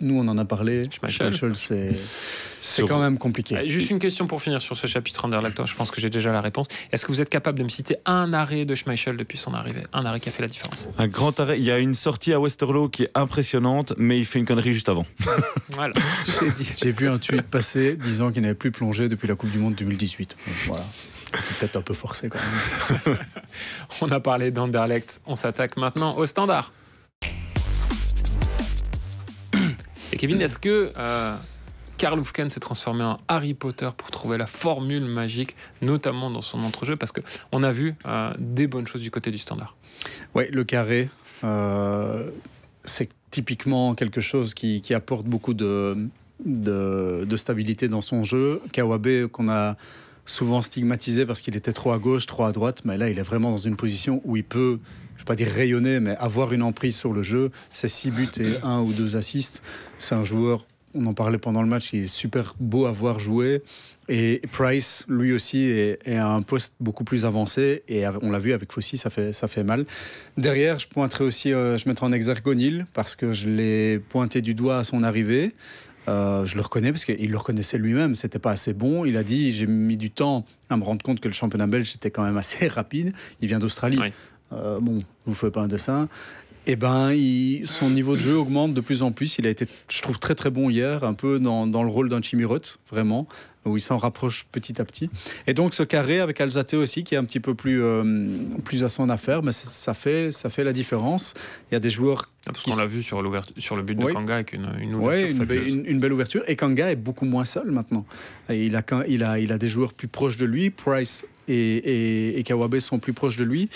nous, 0.00 0.18
on 0.18 0.28
en 0.28 0.38
a 0.38 0.44
parlé. 0.44 0.82
Schmeichel, 0.90 1.56
c'est. 1.56 1.94
C'est 2.62 2.86
quand 2.86 3.00
même 3.00 3.16
compliqué. 3.16 3.68
Juste 3.68 3.90
une 3.90 3.98
question 3.98 4.26
pour 4.26 4.42
finir 4.42 4.60
sur 4.60 4.76
ce 4.76 4.86
chapitre 4.86 5.24
Anderlecht. 5.24 5.64
Je 5.64 5.74
pense 5.74 5.90
que 5.90 6.00
j'ai 6.00 6.10
déjà 6.10 6.30
la 6.30 6.42
réponse. 6.42 6.66
Est-ce 6.92 7.06
que 7.06 7.12
vous 7.12 7.20
êtes 7.20 7.30
capable 7.30 7.58
de 7.58 7.64
me 7.64 7.70
citer 7.70 7.96
un 8.04 8.34
arrêt 8.34 8.66
de 8.66 8.74
Schmeichel 8.74 9.16
depuis 9.16 9.38
son 9.38 9.54
arrivée? 9.54 9.84
Un 9.94 10.04
arrêt 10.04 10.20
qui 10.20 10.28
a 10.28 10.32
fait 10.32 10.42
la 10.42 10.48
différence 10.48 10.88
Un 10.98 11.08
grand 11.08 11.38
arrêt. 11.40 11.58
Il 11.58 11.64
y 11.64 11.70
a 11.70 11.78
une 11.78 11.94
sortie 11.94 12.34
à 12.34 12.40
Westerlo 12.40 12.88
qui 12.88 13.04
est 13.04 13.10
impressionnante, 13.14 13.94
mais 13.96 14.18
il 14.18 14.26
fait 14.26 14.38
une 14.38 14.44
connerie 14.44 14.74
juste 14.74 14.90
avant. 14.90 15.06
voilà, 15.70 15.94
j'ai 16.76 16.90
vu 16.90 17.08
un 17.08 17.18
tweet 17.18 17.42
passer 17.42 17.96
disant 17.96 18.30
qu'il 18.30 18.42
n'avait 18.42 18.54
plus 18.54 18.72
plongé 18.72 19.08
depuis 19.08 19.26
la 19.26 19.36
Coupe 19.36 19.50
du 19.50 19.58
Monde 19.58 19.74
2018. 19.74 20.36
voilà. 20.66 20.84
Peut-être 21.58 21.76
un 21.76 21.82
peu 21.82 21.94
forcé 21.94 22.28
quand 22.28 22.40
même. 23.06 23.16
on 24.00 24.10
a 24.10 24.20
parlé 24.20 24.50
d'Anderlecht. 24.50 25.20
On 25.26 25.36
s'attaque 25.36 25.76
maintenant 25.76 26.16
au 26.16 26.26
standard. 26.26 26.72
Et 30.12 30.16
Kevin, 30.16 30.40
est-ce 30.42 30.58
que 30.58 30.92
euh, 30.96 31.34
Karl 31.96 32.22
s'est 32.48 32.60
transformé 32.60 33.04
en 33.04 33.18
Harry 33.28 33.54
Potter 33.54 33.88
pour 33.96 34.10
trouver 34.10 34.38
la 34.38 34.46
formule 34.46 35.04
magique, 35.04 35.54
notamment 35.82 36.30
dans 36.30 36.42
son 36.42 36.60
entrejeu? 36.60 36.96
Parce 36.96 37.12
qu'on 37.12 37.62
a 37.62 37.72
vu 37.72 37.94
euh, 38.06 38.32
des 38.38 38.66
bonnes 38.66 38.86
choses 38.86 39.02
du 39.02 39.10
côté 39.10 39.30
du 39.30 39.38
standard. 39.38 39.76
Oui, 40.34 40.44
le 40.50 40.64
carré, 40.64 41.10
euh, 41.44 42.30
c'est 42.84 43.10
typiquement 43.30 43.94
quelque 43.94 44.20
chose 44.20 44.54
qui, 44.54 44.82
apporte 44.94 45.26
beaucoup 45.26 45.54
de, 45.54 45.96
de, 46.44 47.24
de, 47.24 47.36
stabilité 47.36 47.88
dans 47.88 48.00
son 48.00 48.24
jeu. 48.24 48.60
Kawabe, 48.72 49.26
qu'on 49.28 49.48
a 49.48 49.76
souvent 50.30 50.62
stigmatisé 50.62 51.26
parce 51.26 51.40
qu'il 51.40 51.56
était 51.56 51.72
trop 51.72 51.90
à 51.90 51.98
gauche, 51.98 52.26
trop 52.26 52.44
à 52.44 52.52
droite, 52.52 52.82
mais 52.84 52.96
là, 52.96 53.10
il 53.10 53.18
est 53.18 53.22
vraiment 53.22 53.50
dans 53.50 53.56
une 53.56 53.76
position 53.76 54.22
où 54.24 54.36
il 54.36 54.44
peut, 54.44 54.78
je 55.16 55.16
ne 55.16 55.18
vais 55.18 55.24
pas 55.24 55.34
dire 55.34 55.48
rayonner, 55.48 55.98
mais 56.00 56.16
avoir 56.16 56.52
une 56.52 56.62
emprise 56.62 56.96
sur 56.96 57.12
le 57.12 57.22
jeu. 57.22 57.50
C'est 57.72 57.88
six 57.88 58.10
buts 58.10 58.28
et 58.38 58.54
un 58.62 58.80
ou 58.80 58.92
deux 58.92 59.16
assists. 59.16 59.60
C'est 59.98 60.14
un 60.14 60.24
joueur, 60.24 60.66
on 60.94 61.04
en 61.06 61.14
parlait 61.14 61.38
pendant 61.38 61.62
le 61.62 61.68
match, 61.68 61.92
il 61.92 62.04
est 62.04 62.08
super 62.08 62.54
beau 62.60 62.86
à 62.86 62.92
voir 62.92 63.18
jouer. 63.18 63.62
Et 64.08 64.40
Price, 64.50 65.04
lui 65.08 65.32
aussi, 65.32 65.64
est, 65.64 66.16
à 66.16 66.32
un 66.32 66.42
poste 66.42 66.74
beaucoup 66.80 67.04
plus 67.04 67.24
avancé. 67.24 67.82
Et 67.88 68.04
on 68.22 68.30
l'a 68.30 68.40
vu 68.40 68.52
avec 68.52 68.72
Fossi, 68.72 68.98
ça 68.98 69.10
fait, 69.10 69.32
ça 69.32 69.46
fait 69.46 69.62
mal. 69.62 69.84
Derrière, 70.36 70.78
je 70.78 70.88
pointerai 70.88 71.24
aussi, 71.24 71.52
euh, 71.52 71.76
je 71.78 71.88
mettrai 71.88 72.06
en 72.06 72.12
exergue 72.12 72.84
parce 72.92 73.14
que 73.14 73.32
je 73.32 73.48
l'ai 73.48 73.98
pointé 73.98 74.42
du 74.42 74.54
doigt 74.54 74.78
à 74.78 74.84
son 74.84 75.02
arrivée. 75.02 75.52
Euh, 76.10 76.44
je 76.44 76.56
le 76.56 76.62
reconnais 76.62 76.90
parce 76.90 77.04
qu'il 77.04 77.30
le 77.30 77.38
reconnaissait 77.38 77.78
lui-même, 77.78 78.14
c'était 78.14 78.38
pas 78.38 78.50
assez 78.50 78.72
bon. 78.72 79.04
Il 79.04 79.16
a 79.16 79.22
dit 79.22 79.52
j'ai 79.52 79.66
mis 79.66 79.96
du 79.96 80.10
temps 80.10 80.44
à 80.68 80.76
me 80.76 80.82
rendre 80.82 81.02
compte 81.02 81.20
que 81.20 81.28
le 81.28 81.34
championnat 81.34 81.66
belge 81.66 81.94
était 81.94 82.10
quand 82.10 82.24
même 82.24 82.36
assez 82.36 82.66
rapide. 82.68 83.12
Il 83.40 83.48
vient 83.48 83.58
d'Australie. 83.58 84.00
Euh, 84.52 84.80
bon, 84.80 85.04
vous 85.24 85.30
ne 85.30 85.36
faites 85.36 85.52
pas 85.52 85.62
un 85.62 85.68
dessin 85.68 86.08
eh 86.72 86.76
ben, 86.76 87.12
son 87.64 87.90
niveau 87.90 88.14
de 88.14 88.20
jeu 88.20 88.36
augmente 88.38 88.74
de 88.74 88.80
plus 88.80 89.02
en 89.02 89.10
plus. 89.10 89.38
Il 89.38 89.46
a 89.48 89.50
été, 89.50 89.66
je 89.88 90.02
trouve, 90.02 90.20
très 90.20 90.36
très 90.36 90.50
bon 90.50 90.70
hier, 90.70 91.02
un 91.02 91.14
peu 91.14 91.40
dans, 91.40 91.66
dans 91.66 91.82
le 91.82 91.88
rôle 91.88 92.08
d'un 92.08 92.22
Chimirot, 92.22 92.58
vraiment, 92.92 93.26
où 93.64 93.76
il 93.76 93.80
s'en 93.80 93.98
rapproche 93.98 94.46
petit 94.52 94.80
à 94.80 94.84
petit. 94.84 95.10
Et 95.48 95.52
donc 95.52 95.74
ce 95.74 95.82
carré 95.82 96.20
avec 96.20 96.40
Alzate 96.40 96.74
aussi, 96.74 97.02
qui 97.02 97.16
est 97.16 97.18
un 97.18 97.24
petit 97.24 97.40
peu 97.40 97.54
plus, 97.54 97.82
euh, 97.82 98.36
plus 98.64 98.84
à 98.84 98.88
son 98.88 99.08
affaire, 99.08 99.42
mais 99.42 99.50
ça 99.50 99.94
fait, 99.94 100.30
ça 100.30 100.48
fait 100.48 100.62
la 100.62 100.72
différence. 100.72 101.34
Il 101.70 101.74
y 101.74 101.76
a 101.76 101.80
des 101.80 101.90
joueurs. 101.90 102.28
Ah, 102.46 102.52
parce 102.52 102.62
qu'on 102.62 102.76
l'a 102.76 102.86
vu 102.86 103.02
sur, 103.02 103.20
sur 103.58 103.74
le 103.74 103.82
but 103.82 103.96
de 103.96 104.04
Kanga 104.04 104.36
avec 104.36 104.52
une, 104.52 104.70
une 104.80 104.94
ouverture. 104.94 105.42
une, 105.50 105.84
une, 105.86 105.98
belle 105.98 106.12
ouverture. 106.12 106.44
Et 106.46 106.54
Kanga 106.54 106.92
est 106.92 106.96
beaucoup 106.96 107.26
moins 107.26 107.44
seul 107.44 107.72
maintenant. 107.72 108.06
il, 108.48 108.76
a, 108.76 108.84
il, 109.08 109.24
a, 109.24 109.40
il 109.40 109.50
a 109.50 109.58
des 109.58 109.68
joueurs 109.68 109.92
plus 109.92 110.06
proches 110.08 110.36
de 110.36 110.46
lui. 110.46 110.70
Price 110.70 111.26
et, 111.50 112.38
et, 112.38 112.42
Kawabe 112.42 112.78
sont 112.78 112.98
plus 112.98 113.12
proches 113.12 113.36
de 113.36 113.44
lui. 113.44 113.68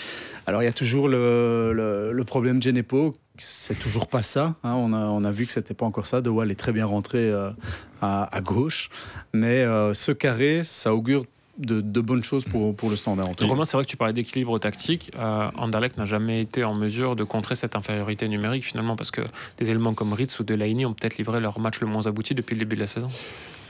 Alors 0.45 0.61
il 0.61 0.65
y 0.65 0.69
a 0.69 0.73
toujours 0.73 1.07
le, 1.07 1.71
le, 1.73 2.23
problème 2.23 2.61
Genepo, 2.61 3.15
c'est 3.37 3.77
toujours 3.77 4.07
pas 4.07 4.23
ça. 4.23 4.55
Hein. 4.63 4.73
On, 4.73 5.23
a, 5.23 5.31
vu 5.31 5.45
que 5.45 5.51
c'était 5.51 5.73
pas 5.73 5.85
encore 5.85 6.07
ça. 6.07 6.21
De 6.21 6.29
Wall 6.29 6.51
est 6.51 6.55
très 6.55 6.71
bien 6.71 6.85
rentré 6.85 7.29
euh, 7.31 7.51
à, 8.01 8.41
gauche, 8.41 8.89
mais 9.33 9.61
euh, 9.61 9.93
ce 9.93 10.11
carré, 10.11 10.63
ça 10.63 10.93
augure 10.93 11.25
de, 11.57 12.01
bonnes 12.01 12.23
choses 12.23 12.43
pour, 12.43 12.75
pour 12.75 12.89
le 12.89 12.95
standard. 12.95 13.29
Romain, 13.39 13.63
c'est 13.63 13.77
vrai 13.77 13.85
que 13.85 13.89
tu 13.89 13.97
parlais 13.97 14.13
d'équilibre 14.13 14.59
tactique. 14.59 15.11
Euh, 15.17 15.49
Anderlecht 15.55 15.97
n'a 15.97 16.05
jamais 16.05 16.41
été 16.41 16.63
en 16.63 16.75
mesure 16.75 17.15
de 17.15 17.23
contrer 17.23 17.55
cette 17.55 17.75
infériorité 17.75 18.27
numérique 18.27 18.65
finalement 18.65 18.95
parce 18.95 19.11
que 19.11 19.21
des 19.57 19.69
éléments 19.69 19.93
comme 19.93 20.13
Ritz 20.13 20.39
ou 20.39 20.43
Delaney 20.43 20.85
ont 20.85 20.93
peut-être 20.93 21.17
livré 21.17 21.39
leur 21.39 21.59
match 21.59 21.79
le 21.79 21.87
moins 21.87 22.07
abouti 22.07 22.35
depuis 22.35 22.55
le 22.55 22.59
début 22.59 22.75
de 22.75 22.81
la 22.81 22.87
saison. 22.87 23.09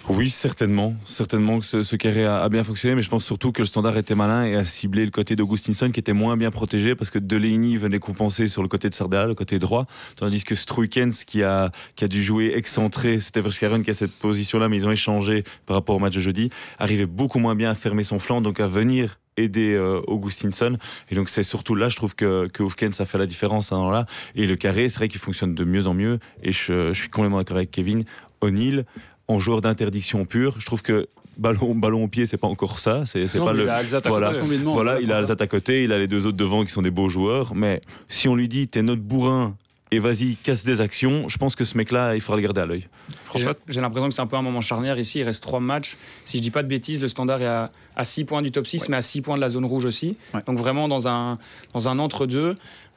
Oui, 0.07 0.29
certainement. 0.29 0.93
Certainement 1.03 1.59
que 1.59 1.81
ce, 1.81 1.95
carré 1.95 2.25
a, 2.25 2.47
bien 2.47 2.63
fonctionné, 2.63 2.93
mais 2.93 3.01
je 3.01 3.09
pense 3.09 3.25
surtout 3.25 3.51
que 3.51 3.63
le 3.63 3.65
standard 3.65 3.97
était 3.97 4.13
malin 4.13 4.45
et 4.45 4.55
a 4.55 4.63
ciblé 4.63 5.03
le 5.03 5.09
côté 5.09 5.35
d'Augustinson 5.35 5.89
qui 5.89 5.99
était 5.99 6.13
moins 6.13 6.37
bien 6.37 6.51
protégé 6.51 6.93
parce 6.93 7.09
que 7.09 7.17
Delaney 7.17 7.75
venait 7.75 7.97
compenser 7.97 8.47
sur 8.47 8.61
le 8.61 8.67
côté 8.67 8.87
de 8.87 8.93
Sardella, 8.93 9.25
le 9.25 9.33
côté 9.33 9.57
droit, 9.57 9.87
tandis 10.15 10.43
que 10.43 10.53
Struikens 10.53 11.25
qui 11.25 11.41
a, 11.41 11.71
qui 11.95 12.05
a 12.05 12.07
dû 12.07 12.23
jouer 12.23 12.53
excentré, 12.55 13.19
c'était 13.19 13.41
Verscharen 13.41 13.81
qui 13.81 13.89
a 13.89 13.93
cette 13.95 14.13
position-là, 14.13 14.69
mais 14.69 14.77
ils 14.77 14.85
ont 14.85 14.91
échangé 14.91 15.43
par 15.65 15.75
rapport 15.75 15.95
au 15.95 15.99
match 15.99 16.13
de 16.13 16.21
jeudi, 16.21 16.51
arrivait 16.77 17.07
beaucoup 17.07 17.39
moins 17.39 17.55
bien 17.55 17.71
à 17.71 17.75
fermer 17.75 18.03
son 18.03 18.19
flanc, 18.19 18.41
donc 18.41 18.59
à 18.59 18.67
venir 18.67 19.17
aider 19.37 19.73
euh, 19.73 20.01
Augustinson. 20.05 20.77
Et 21.09 21.15
donc 21.15 21.29
c'est 21.29 21.43
surtout 21.43 21.73
là, 21.73 21.89
je 21.89 21.95
trouve 21.95 22.13
que, 22.15 22.47
que 22.47 22.61
Hufkens 22.61 23.01
a 23.01 23.05
fait 23.05 23.17
la 23.17 23.25
différence 23.25 23.71
hein, 23.71 23.91
là. 23.91 24.05
Et 24.35 24.45
le 24.45 24.55
carré, 24.55 24.87
c'est 24.87 24.99
vrai 24.99 25.07
qu'il 25.07 25.19
fonctionne 25.19 25.55
de 25.55 25.63
mieux 25.63 25.87
en 25.87 25.95
mieux. 25.95 26.19
Et 26.43 26.51
je, 26.51 26.93
je 26.93 26.99
suis 26.99 27.09
complètement 27.09 27.39
d'accord 27.39 27.57
avec 27.57 27.71
Kevin. 27.71 28.05
O'Neill, 28.41 28.85
en 29.27 29.39
joueur 29.39 29.61
d'interdiction 29.61 30.25
pure. 30.25 30.55
Je 30.59 30.65
trouve 30.65 30.81
que 30.81 31.07
ballon, 31.37 31.75
ballon 31.75 32.03
au 32.03 32.07
pied, 32.07 32.25
c'est 32.25 32.37
pas 32.37 32.47
encore 32.47 32.79
ça. 32.79 33.03
C'est, 33.05 33.25
pas 33.37 33.53
le. 33.53 33.65
voilà, 34.05 34.31
voilà 34.63 34.99
il 35.01 35.11
a 35.11 35.17
Alzat 35.17 35.35
à 35.39 35.47
côté, 35.47 35.83
il 35.83 35.91
a 35.91 35.99
les 35.99 36.07
deux 36.07 36.25
autres 36.25 36.37
devant 36.37 36.63
qui 36.63 36.71
sont 36.71 36.81
des 36.81 36.91
beaux 36.91 37.09
joueurs. 37.09 37.55
Mais 37.55 37.81
si 38.07 38.27
on 38.27 38.35
lui 38.35 38.47
dit, 38.47 38.67
t'es 38.67 38.81
notre 38.81 39.01
bourrin, 39.01 39.55
et 39.91 39.99
vas-y, 39.99 40.35
casse 40.35 40.65
des 40.65 40.81
actions. 40.81 41.29
Je 41.29 41.37
pense 41.37 41.55
que 41.55 41.63
ce 41.63 41.77
mec-là, 41.77 42.15
il 42.15 42.21
faudra 42.21 42.37
le 42.37 42.43
garder 42.43 42.61
à 42.61 42.65
l'œil. 42.65 42.87
J'ai 43.35 43.81
l'impression 43.81 44.09
que 44.09 44.15
c'est 44.15 44.21
un 44.21 44.27
peu 44.27 44.35
un 44.35 44.41
moment 44.41 44.61
charnière 44.61 44.97
ici. 44.97 45.19
Il 45.19 45.23
reste 45.23 45.43
trois 45.43 45.59
matchs. 45.59 45.95
Si 46.25 46.37
je 46.37 46.41
dis 46.41 46.49
pas 46.49 46.63
de 46.63 46.67
bêtises, 46.67 47.01
le 47.01 47.07
standard 47.07 47.41
est 47.41 47.45
à, 47.45 47.71
à 47.95 48.03
6 48.03 48.25
points 48.25 48.41
du 48.41 48.51
top 48.51 48.65
6, 48.65 48.89
mais 48.89 48.97
à 48.97 49.01
6 49.01 49.21
points 49.21 49.35
de 49.35 49.41
la 49.41 49.49
zone 49.49 49.63
rouge 49.63 49.85
aussi. 49.85 50.17
Donc 50.47 50.57
vraiment 50.57 50.87
dans 50.87 51.07
un, 51.07 51.37
dans 51.73 51.87
un 51.87 51.99
entre-deux. 51.99 52.55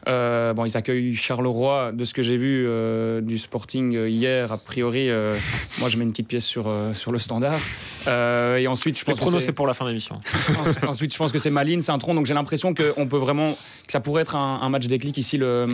Euh, 0.09 0.55
bon, 0.55 0.65
ils 0.65 0.77
accueillent 0.77 1.15
Charleroi. 1.15 1.93
De 1.93 2.05
ce 2.05 2.15
que 2.15 2.23
j'ai 2.23 2.37
vu 2.37 2.65
euh, 2.67 3.21
du 3.21 3.38
Sporting 3.38 3.95
euh, 3.95 4.09
hier, 4.09 4.53
a 4.53 4.59
priori, 4.59 5.09
moi 5.79 5.88
je 5.88 5.97
mets 5.97 6.05
une 6.05 6.12
petite 6.12 6.29
pièce 6.29 6.45
sur, 6.45 6.73
sur 6.95 7.12
le 7.12 7.19
standard. 7.19 7.61
et 8.07 8.67
ensuite, 8.69 8.99
je 8.99 9.05
pense 9.05 9.21
que 9.21 9.41
c'est 9.41 9.53
pour 9.53 9.67
la 9.67 9.75
fin 9.75 9.85
de 9.85 9.91
l'émission. 9.91 10.21
ensuite, 10.87 11.12
je 11.12 11.19
pense 11.19 11.33
que 11.33 11.38
c'est 11.38 11.50
Malines, 11.50 11.81
c'est 11.81 11.93
un 11.93 11.99
tronc. 11.99 12.15
Donc 12.15 12.27
j'ai 12.27 12.35
l'impression 12.35 12.75
qu'on 12.75 13.07
peut 13.07 13.19
vraiment 13.19 13.53
que 13.87 13.93
ça 13.93 14.00
pourrait 14.00 14.23
être 14.23 14.37
un, 14.37 14.61
un 14.62 14.69
match 14.69 14.87
déclic 14.87 15.17
ici 15.19 15.37
le 15.37 15.67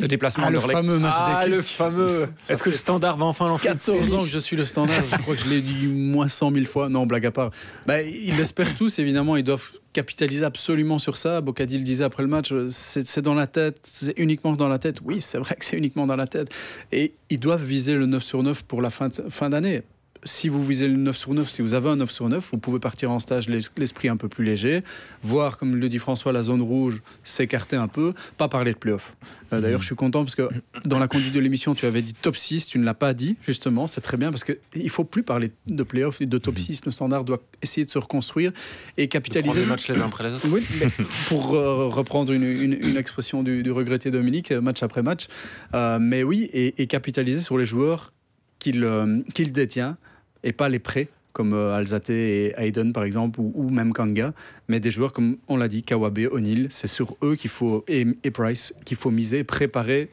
le 0.00 0.08
déplacement 0.08 0.44
ah, 0.46 0.50
le 0.50 0.60
fameux 0.60 0.98
match 0.98 1.14
ah, 1.18 1.46
le 1.46 1.62
fameux. 1.62 2.28
Est-ce 2.48 2.62
que 2.62 2.70
le 2.70 2.76
standard 2.76 3.16
va 3.16 3.26
enfin 3.26 3.48
lancer 3.48 3.68
14 3.68 4.14
ans 4.14 4.22
que 4.22 4.28
je 4.28 4.38
suis 4.38 4.56
le 4.56 4.64
standard, 4.64 5.02
je 5.10 5.16
crois 5.18 5.34
que 5.34 5.40
je 5.40 5.48
l'ai 5.48 5.60
dit 5.60 5.86
moins 5.86 6.28
100 6.28 6.52
000 6.52 6.66
fois. 6.66 6.88
Non, 6.88 7.06
blague 7.06 7.26
à 7.26 7.30
part. 7.30 7.50
Bah, 7.86 8.02
ils 8.02 8.36
l'espèrent 8.36 8.74
tous, 8.74 8.98
évidemment, 8.98 9.36
ils 9.36 9.44
doivent 9.44 9.70
capitaliser 9.92 10.44
absolument 10.44 10.98
sur 10.98 11.16
ça. 11.16 11.40
Bocadi 11.40 11.78
le 11.78 11.84
disait 11.84 12.04
après 12.04 12.22
le 12.22 12.28
match, 12.28 12.52
c'est 12.68 13.20
dans 13.20 13.34
la 13.34 13.46
tête, 13.46 13.80
c'est 13.82 14.14
uniquement 14.16 14.52
dans 14.52 14.68
la 14.68 14.78
tête. 14.78 14.98
Oui, 15.04 15.20
c'est 15.20 15.38
vrai 15.38 15.56
que 15.56 15.64
c'est 15.64 15.76
uniquement 15.76 16.06
dans 16.06 16.16
la 16.16 16.26
tête. 16.26 16.48
Et 16.92 17.12
ils 17.30 17.40
doivent 17.40 17.64
viser 17.64 17.94
le 17.94 18.06
9 18.06 18.22
sur 18.22 18.42
9 18.42 18.62
pour 18.62 18.82
la 18.82 18.90
fin 18.90 19.10
d'année 19.50 19.82
si 20.24 20.48
vous 20.48 20.64
visez 20.64 20.88
le 20.88 20.96
9 20.96 21.16
sur 21.16 21.34
9, 21.34 21.48
si 21.48 21.62
vous 21.62 21.74
avez 21.74 21.88
un 21.88 21.96
9 21.96 22.10
sur 22.10 22.28
9, 22.28 22.50
vous 22.52 22.58
pouvez 22.58 22.78
partir 22.78 23.10
en 23.10 23.18
stage 23.18 23.48
l'esprit 23.48 24.08
un 24.08 24.16
peu 24.16 24.28
plus 24.28 24.44
léger, 24.44 24.82
voir, 25.22 25.58
comme 25.58 25.76
le 25.76 25.88
dit 25.88 25.98
François, 25.98 26.32
la 26.32 26.42
zone 26.42 26.62
rouge 26.62 27.02
s'écarter 27.24 27.76
un 27.76 27.88
peu, 27.88 28.12
pas 28.36 28.48
parler 28.48 28.72
de 28.72 28.78
playoff. 28.78 29.14
Euh, 29.52 29.60
d'ailleurs, 29.60 29.80
je 29.80 29.86
suis 29.86 29.96
content 29.96 30.22
parce 30.24 30.34
que 30.34 30.48
dans 30.84 30.98
la 30.98 31.08
conduite 31.08 31.34
de 31.34 31.40
l'émission, 31.40 31.74
tu 31.74 31.86
avais 31.86 32.02
dit 32.02 32.14
top 32.14 32.36
6, 32.36 32.66
tu 32.66 32.78
ne 32.78 32.84
l'as 32.84 32.94
pas 32.94 33.14
dit, 33.14 33.36
justement, 33.42 33.86
c'est 33.86 34.00
très 34.00 34.16
bien 34.16 34.30
parce 34.30 34.44
qu'il 34.44 34.58
ne 34.76 34.88
faut 34.88 35.04
plus 35.04 35.22
parler 35.22 35.50
de 35.66 35.82
playoff 35.82 36.20
et 36.20 36.26
de 36.26 36.38
top 36.38 36.58
6. 36.58 36.84
Le 36.84 36.92
standard 36.92 37.24
doit 37.24 37.42
essayer 37.60 37.84
de 37.84 37.90
se 37.90 37.98
reconstruire 37.98 38.52
et 38.96 39.08
capitaliser. 39.08 39.60
Les 39.60 39.66
matchs 39.66 39.88
les 39.88 40.00
uns 40.00 40.06
après 40.06 40.24
les 40.24 40.34
autres. 40.34 40.48
Oui, 40.50 40.64
pour 41.28 41.54
euh, 41.54 41.88
reprendre 41.88 42.32
une, 42.32 42.96
expression 42.96 43.42
du, 43.42 43.70
regretté 43.70 44.10
Dominique, 44.10 44.52
match 44.52 44.82
après 44.82 45.02
match. 45.02 45.26
Euh, 45.74 45.98
mais 46.00 46.22
oui, 46.22 46.48
et, 46.52 46.86
capitaliser 46.86 47.40
sur 47.40 47.58
les 47.58 47.64
joueurs 47.64 48.12
qu'il 48.58 48.86
qu'il 49.34 49.50
détient 49.50 49.96
et 50.44 50.52
pas 50.52 50.68
les 50.68 50.78
prêts 50.78 51.08
comme 51.32 51.54
euh, 51.54 51.74
Alzate 51.74 52.10
et 52.10 52.54
Hayden 52.56 52.92
par 52.92 53.04
exemple, 53.04 53.40
ou, 53.40 53.70
même 53.70 53.92
Kanga, 53.92 54.32
mais 54.68 54.80
des 54.80 54.90
joueurs 54.90 55.12
comme 55.12 55.38
on 55.48 55.56
l'a 55.56 55.68
dit, 55.68 55.82
Kawabe, 55.82 56.28
O'Neill, 56.30 56.68
c'est 56.70 56.86
sur 56.86 57.16
eux 57.22 57.36
qu'il 57.36 57.50
faut, 57.50 57.84
et, 57.88 58.04
Price, 58.30 58.74
qu'il 58.84 58.96
faut 58.96 59.10
miser, 59.10 59.44
préparer 59.44 60.10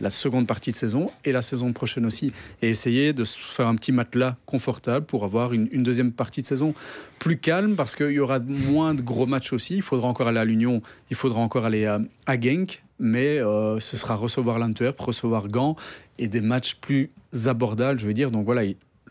la 0.00 0.10
seconde 0.10 0.46
partie 0.46 0.70
de 0.70 0.76
saison 0.76 1.10
et 1.24 1.32
la 1.32 1.42
saison 1.42 1.72
prochaine 1.72 2.06
aussi, 2.06 2.32
et 2.62 2.68
essayer 2.68 3.12
de 3.12 3.24
se 3.24 3.36
faire 3.36 3.66
un 3.66 3.74
petit 3.74 3.90
matelas 3.90 4.36
confortable 4.46 5.04
pour 5.06 5.24
avoir 5.24 5.52
une, 5.52 5.66
deuxième 5.82 6.12
partie 6.12 6.40
de 6.40 6.46
saison 6.46 6.72
plus 7.18 7.38
calme, 7.38 7.74
parce 7.74 7.96
qu'il 7.96 8.12
y 8.12 8.20
aura 8.20 8.38
moins 8.38 8.94
de 8.94 9.02
gros 9.02 9.26
matchs 9.26 9.52
aussi, 9.52 9.76
il 9.76 9.82
faudra 9.82 10.06
encore 10.06 10.28
aller 10.28 10.38
à 10.38 10.44
l'Union, 10.44 10.82
il 11.10 11.16
faudra 11.16 11.40
encore 11.40 11.64
aller 11.64 11.86
à, 11.86 12.00
à 12.26 12.40
Genk, 12.40 12.82
mais 13.00 13.38
euh, 13.38 13.80
ce 13.80 13.96
sera 13.96 14.14
recevoir 14.14 14.58
l'Antwerp, 14.58 15.00
recevoir 15.00 15.48
Gand, 15.48 15.74
et 16.18 16.28
des 16.28 16.40
matchs 16.40 16.76
plus 16.76 17.10
abordables, 17.46 17.98
je 17.98 18.06
veux 18.06 18.14
dire, 18.14 18.30
donc 18.30 18.44
voilà, 18.44 18.62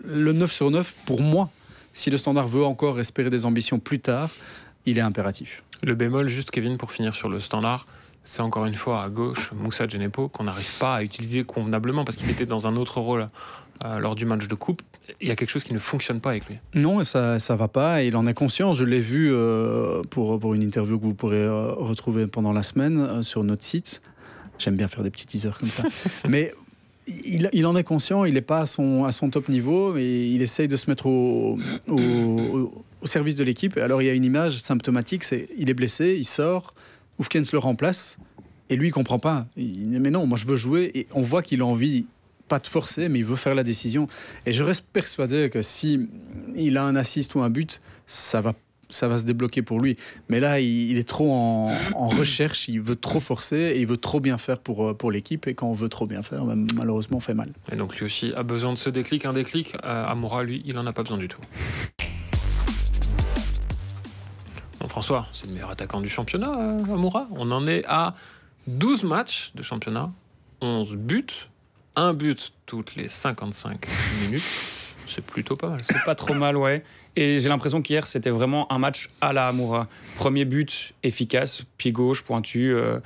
le 0.04 0.32
9 0.32 0.52
sur 0.52 0.72
9, 0.72 0.94
pour 1.06 1.22
moi, 1.22 1.50
si 1.94 2.10
le 2.10 2.18
standard 2.18 2.48
veut 2.48 2.64
encore 2.64 3.00
espérer 3.00 3.30
des 3.30 3.46
ambitions 3.46 3.80
plus 3.80 4.00
tard, 4.00 4.30
il 4.86 4.98
est 4.98 5.02
impératif. 5.02 5.64
Le 5.84 5.96
bémol, 5.96 6.28
juste 6.28 6.52
Kevin, 6.52 6.78
pour 6.78 6.92
finir 6.92 7.16
sur 7.16 7.30
le 7.30 7.40
standard, 7.40 7.88
c'est 8.24 8.42
encore 8.42 8.66
une 8.66 8.76
fois 8.76 9.04
à 9.04 9.10
gauche 9.10 9.52
Moussa 9.54 9.88
Genepo 9.88 10.28
qu'on 10.28 10.44
n'arrive 10.44 10.78
pas 10.80 10.96
à 10.96 11.04
utiliser 11.04 11.44
convenablement 11.44 12.04
parce 12.04 12.18
qu'il 12.18 12.30
était 12.30 12.46
dans 12.46 12.68
un 12.68 12.76
autre 12.76 13.00
rôle 13.00 13.28
euh, 13.86 14.00
lors 14.00 14.16
du 14.16 14.26
match 14.26 14.48
de 14.48 14.56
coupe. 14.56 14.82
Il 15.22 15.28
y 15.28 15.32
a 15.32 15.36
quelque 15.36 15.50
chose 15.50 15.64
qui 15.64 15.74
ne 15.74 15.80
fonctionne 15.80 16.20
pas 16.20 16.32
avec 16.32 16.48
lui. 16.48 16.58
Non, 16.74 17.04
ça 17.04 17.40
ça 17.40 17.56
va 17.56 17.68
pas. 17.68 18.04
Et 18.04 18.08
il 18.08 18.16
en 18.18 18.28
est 18.28 18.34
conscient. 18.34 18.74
Je 18.74 18.84
l'ai 18.84 19.00
vu 19.00 19.30
euh, 19.32 20.04
pour, 20.10 20.40
pour 20.40 20.54
une 20.56 20.62
interview 20.62 21.00
que 21.00 21.04
vous 21.04 21.14
pourrez 21.14 21.44
euh, 21.44 21.72
retrouver 21.74 22.28
pendant 22.28 22.52
la 22.52 22.64
semaine 22.64 23.24
sur 23.24 23.44
notre 23.44 23.64
site. 23.64 24.02
J'aime 24.60 24.76
bien 24.76 24.88
faire 24.88 25.04
des 25.04 25.12
petits 25.12 25.28
teasers 25.28 25.58
comme 25.58 25.70
ça. 25.70 25.84
Mais 26.28 26.54
il, 27.08 27.66
en 27.66 27.76
est 27.76 27.84
conscient, 27.84 28.26
il 28.26 28.34
n'est 28.34 28.42
pas 28.42 28.62
à 28.62 28.66
son, 28.66 29.30
top 29.32 29.50
niveau, 29.50 29.94
mais 29.94 30.30
il 30.30 30.42
essaye 30.42 30.68
de 30.68 30.76
se 30.76 30.90
mettre 30.90 31.08
au, 31.08 31.58
service 33.06 33.36
de 33.36 33.44
l'équipe. 33.44 33.78
Alors 33.78 34.02
il 34.02 34.06
y 34.06 34.10
a 34.10 34.14
une 34.14 34.26
image 34.26 34.58
symptomatique, 34.58 35.24
c'est 35.24 35.48
il 35.58 35.70
est 35.70 35.74
blessé, 35.74 36.16
il 36.18 36.26
sort, 36.26 36.74
Oufkens 37.20 37.52
le 37.54 37.60
remplace, 37.60 38.18
et 38.70 38.76
lui 38.76 38.90
il 38.90 38.92
comprend 38.92 39.20
pas. 39.20 39.48
Mais 39.56 40.10
non, 40.10 40.26
moi 40.28 40.38
je 40.38 40.46
veux 40.46 40.58
jouer, 40.58 40.92
et 40.94 41.08
on 41.14 41.22
voit 41.22 41.42
qu'il 41.42 41.62
a 41.62 41.66
envie, 41.66 42.06
pas 42.48 42.60
de 42.60 42.68
forcer, 42.68 43.10
mais 43.10 43.20
il 43.20 43.26
veut 43.26 43.36
faire 43.36 43.56
la 43.56 43.64
décision. 43.64 44.08
Et 44.46 44.54
je 44.54 44.64
reste 44.64 44.86
persuadé 44.92 45.50
que 45.50 45.62
si 45.62 46.10
il 46.56 46.78
a 46.78 46.84
un 46.84 46.96
assist 46.96 47.36
ou 47.36 47.42
un 47.42 47.50
but, 47.50 47.82
ça 48.06 48.42
va 48.42 48.54
ça 48.90 49.08
va 49.08 49.18
se 49.18 49.26
débloquer 49.26 49.62
pour 49.62 49.80
lui. 49.80 49.98
Mais 50.30 50.40
là, 50.40 50.60
il, 50.60 50.98
est 50.98 51.08
trop 51.08 51.32
en, 51.32 52.08
recherche, 52.08 52.68
il 52.68 52.82
veut 52.82 52.96
trop 52.96 53.20
forcer 53.20 53.58
et 53.58 53.80
il 53.80 53.88
veut 53.88 53.98
trop 53.98 54.20
bien 54.20 54.38
faire 54.38 54.60
pour, 54.60 54.88
euh, 54.88 55.12
l'équipe. 55.12 55.48
Et 55.48 55.54
quand 55.54 55.68
on 55.68 55.74
veut 55.74 55.90
trop 55.90 56.08
bien 56.08 56.24
faire, 56.24 56.46
ben, 56.46 56.68
malheureusement, 56.76 57.18
on 57.18 57.22
fait 57.22 57.34
mal. 57.34 57.52
Et 57.72 57.76
donc 57.76 57.98
lui 57.98 58.06
aussi 58.06 58.34
a 58.36 58.44
besoin 58.44 58.74
de 58.74 58.78
ce 58.78 58.90
déclic. 58.90 59.26
Un 59.26 59.34
déclic, 59.34 59.76
euh, 59.84 60.06
Amoura, 60.06 60.44
lui, 60.44 60.62
il 60.66 60.76
n'en 60.76 60.86
a 60.86 60.94
pas 60.94 61.02
besoin 61.02 61.18
du 61.18 61.28
tout. 61.28 61.42
Bon, 64.80 64.88
François, 64.88 65.28
c'est 65.34 65.48
le 65.48 65.54
meilleur 65.54 65.72
attaquant 65.72 66.02
du 66.02 66.10
championnat, 66.10 66.54
euh, 66.60 66.94
Amoura. 66.94 67.28
On 67.32 67.52
en 67.52 67.68
est 67.68 67.84
à 67.88 68.16
12 68.68 69.04
matchs 69.04 69.52
de 69.56 69.64
championnat, 69.64 70.12
11 70.62 70.96
buts, 70.96 71.26
un 71.96 72.14
but 72.14 72.54
toutes 72.66 72.96
les 72.96 73.08
55 73.08 73.88
minutes. 74.22 74.44
C'est 75.08 75.24
plutôt 75.24 75.56
pas 75.56 75.70
mal. 75.70 75.80
C'est 75.84 76.04
pas 76.04 76.16
trop 76.16 76.34
mal, 76.34 76.58
ouais. 76.58 76.84
Et 77.16 77.40
j'ai 77.40 77.50
l'impression 77.50 77.82
qu'hier, 77.82 78.06
c'était 78.06 78.30
vraiment 78.30 78.72
un 78.72 78.78
match 78.78 79.08
à 79.22 79.34
la 79.34 79.48
Amoura. 79.48 79.88
Premier 80.18 80.46
but 80.46 80.94
efficace, 81.04 81.64
pied 81.78 81.92
gauche, 81.92 82.22
pointu. 82.24 82.74
Euh, 82.74 83.00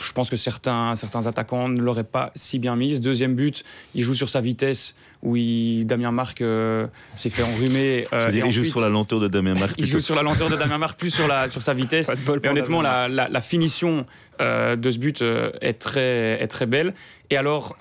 je 0.00 0.12
pense 0.12 0.30
que 0.30 0.36
certains, 0.36 0.94
certains 0.96 1.26
attaquants 1.26 1.68
ne 1.68 1.80
l'auraient 1.80 2.04
pas 2.04 2.30
si 2.34 2.58
bien 2.58 2.76
mise. 2.76 3.00
Deuxième 3.00 3.34
but, 3.34 3.64
il 3.94 4.02
joue 4.02 4.14
sur 4.14 4.30
sa 4.30 4.40
vitesse, 4.40 4.94
où 5.22 5.36
Damien 5.84 6.12
Marc 6.12 6.40
euh, 6.40 6.86
s'est 7.16 7.30
fait 7.30 7.42
enrhumer. 7.42 8.06
Euh, 8.12 8.30
il 8.32 8.52
joue 8.52 8.64
sur 8.64 8.80
la 8.80 8.88
lenteur 8.88 9.20
de 9.20 9.28
Damien 9.28 9.54
Marc. 9.54 9.74
Il 9.76 9.86
joue 9.86 10.00
sur 10.00 10.14
la 10.14 10.22
lenteur 10.22 10.48
de 10.48 10.56
Damien 10.56 10.78
Marc, 10.78 10.98
plus 10.98 11.10
sur, 11.10 11.26
la, 11.26 11.48
sur 11.48 11.60
sa 11.60 11.74
vitesse. 11.74 12.08
Et 12.08 12.48
honnêtement, 12.48 12.80
la, 12.80 13.08
la, 13.08 13.40
finition 13.40 14.06
de 14.40 14.90
ce 14.90 14.98
but 14.98 15.22
est, 15.60 15.74
très, 15.74 16.40
est 16.40 16.48
très 16.48 16.66
belle. 16.66 16.94
Et 17.28 17.36
alors, 17.36 17.76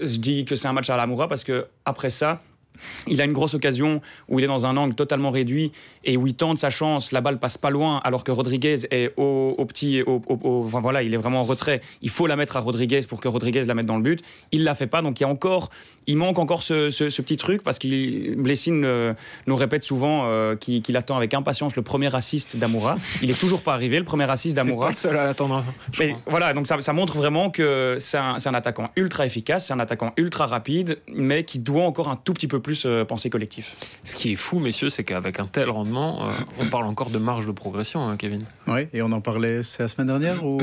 je 0.00 0.18
dis 0.18 0.44
que 0.44 0.54
c'est 0.54 0.68
un 0.68 0.72
match 0.72 0.90
à 0.90 0.96
la 0.96 1.02
Amoura 1.02 1.28
parce 1.28 1.44
que 1.44 1.66
après 1.84 2.10
ça, 2.10 2.42
il 3.06 3.20
a 3.20 3.24
une 3.24 3.32
grosse 3.32 3.54
occasion 3.54 4.00
où 4.28 4.38
il 4.38 4.44
est 4.44 4.48
dans 4.48 4.66
un 4.66 4.76
angle 4.76 4.94
totalement 4.94 5.30
réduit 5.30 5.72
et 6.04 6.16
où 6.16 6.26
il 6.26 6.34
tente 6.34 6.58
sa 6.58 6.70
chance. 6.70 7.12
La 7.12 7.20
balle 7.20 7.38
passe 7.38 7.58
pas 7.58 7.70
loin 7.70 8.00
alors 8.04 8.24
que 8.24 8.32
Rodriguez 8.32 8.86
est 8.90 9.12
au, 9.16 9.64
petit. 9.66 10.02
Au, 10.02 10.22
enfin 10.66 10.80
voilà, 10.80 11.02
il 11.02 11.14
est 11.14 11.16
vraiment 11.16 11.40
en 11.40 11.44
retrait. 11.44 11.80
Il 12.00 12.10
faut 12.10 12.26
la 12.26 12.36
mettre 12.36 12.56
à 12.56 12.60
Rodriguez 12.60 13.00
pour 13.08 13.20
que 13.20 13.28
Rodriguez 13.28 13.64
la 13.64 13.74
mette 13.74 13.86
dans 13.86 13.96
le 13.96 14.02
but. 14.02 14.22
Il 14.52 14.64
la 14.64 14.74
fait 14.74 14.86
pas. 14.86 15.02
Donc 15.02 15.20
il 15.20 15.22
y 15.22 15.26
a 15.26 15.28
encore. 15.28 15.70
Il 16.08 16.16
manque 16.16 16.38
encore 16.38 16.64
ce, 16.64 17.20
petit 17.22 17.36
truc 17.36 17.62
parce 17.62 17.78
qu'il 17.78 18.34
Blessing 18.36 18.82
euh, 18.84 19.14
nous 19.46 19.54
répète 19.54 19.84
souvent 19.84 20.24
euh, 20.26 20.56
qu'il 20.56 20.96
attend 20.96 21.16
avec 21.16 21.32
impatience 21.32 21.76
le 21.76 21.82
premier 21.82 22.12
assist 22.14 22.56
d'Amoura. 22.56 22.96
Il 23.22 23.30
est 23.30 23.38
toujours 23.38 23.62
pas 23.62 23.74
arrivé, 23.74 23.98
le 23.98 24.04
premier 24.04 24.28
assist 24.28 24.56
d'Amoura. 24.56 24.92
C'est 24.94 25.08
pas 25.08 25.12
le 25.12 25.16
seul 25.16 25.26
à 25.26 25.28
attendre. 25.30 25.64
Mais 26.00 26.16
voilà, 26.26 26.54
donc 26.54 26.66
ça, 26.66 26.92
montre 26.92 27.16
vraiment 27.16 27.50
que 27.50 27.96
c'est 28.00 28.18
un, 28.18 28.36
un 28.44 28.54
attaquant 28.54 28.90
ultra 28.96 29.26
efficace, 29.26 29.66
c'est 29.66 29.72
un 29.72 29.80
attaquant 29.80 30.12
ultra 30.16 30.46
rapide, 30.46 30.98
mais 31.06 31.44
qui 31.44 31.60
doit 31.60 31.84
encore 31.84 32.08
un 32.08 32.16
tout 32.16 32.32
petit 32.32 32.48
peu 32.48 32.60
plus 32.62 32.84
euh, 32.86 33.04
penser 33.04 33.28
collectif. 33.30 33.76
Ce 34.04 34.16
qui 34.16 34.32
est 34.32 34.36
fou, 34.36 34.58
messieurs, 34.58 34.88
c'est 34.88 35.04
qu'avec 35.04 35.38
un 35.40 35.46
tel 35.46 35.68
rendement, 35.70 36.28
euh, 36.28 36.32
on 36.58 36.66
parle 36.66 36.86
encore 36.86 37.10
de 37.10 37.18
marge 37.18 37.46
de 37.46 37.52
progression, 37.52 38.08
hein, 38.08 38.16
Kevin. 38.16 38.44
Oui, 38.66 38.88
et 38.92 39.02
on 39.02 39.12
en 39.12 39.20
parlait, 39.20 39.62
c'est 39.62 39.82
la 39.82 39.88
semaine 39.88 40.06
dernière 40.06 40.44
ou, 40.44 40.60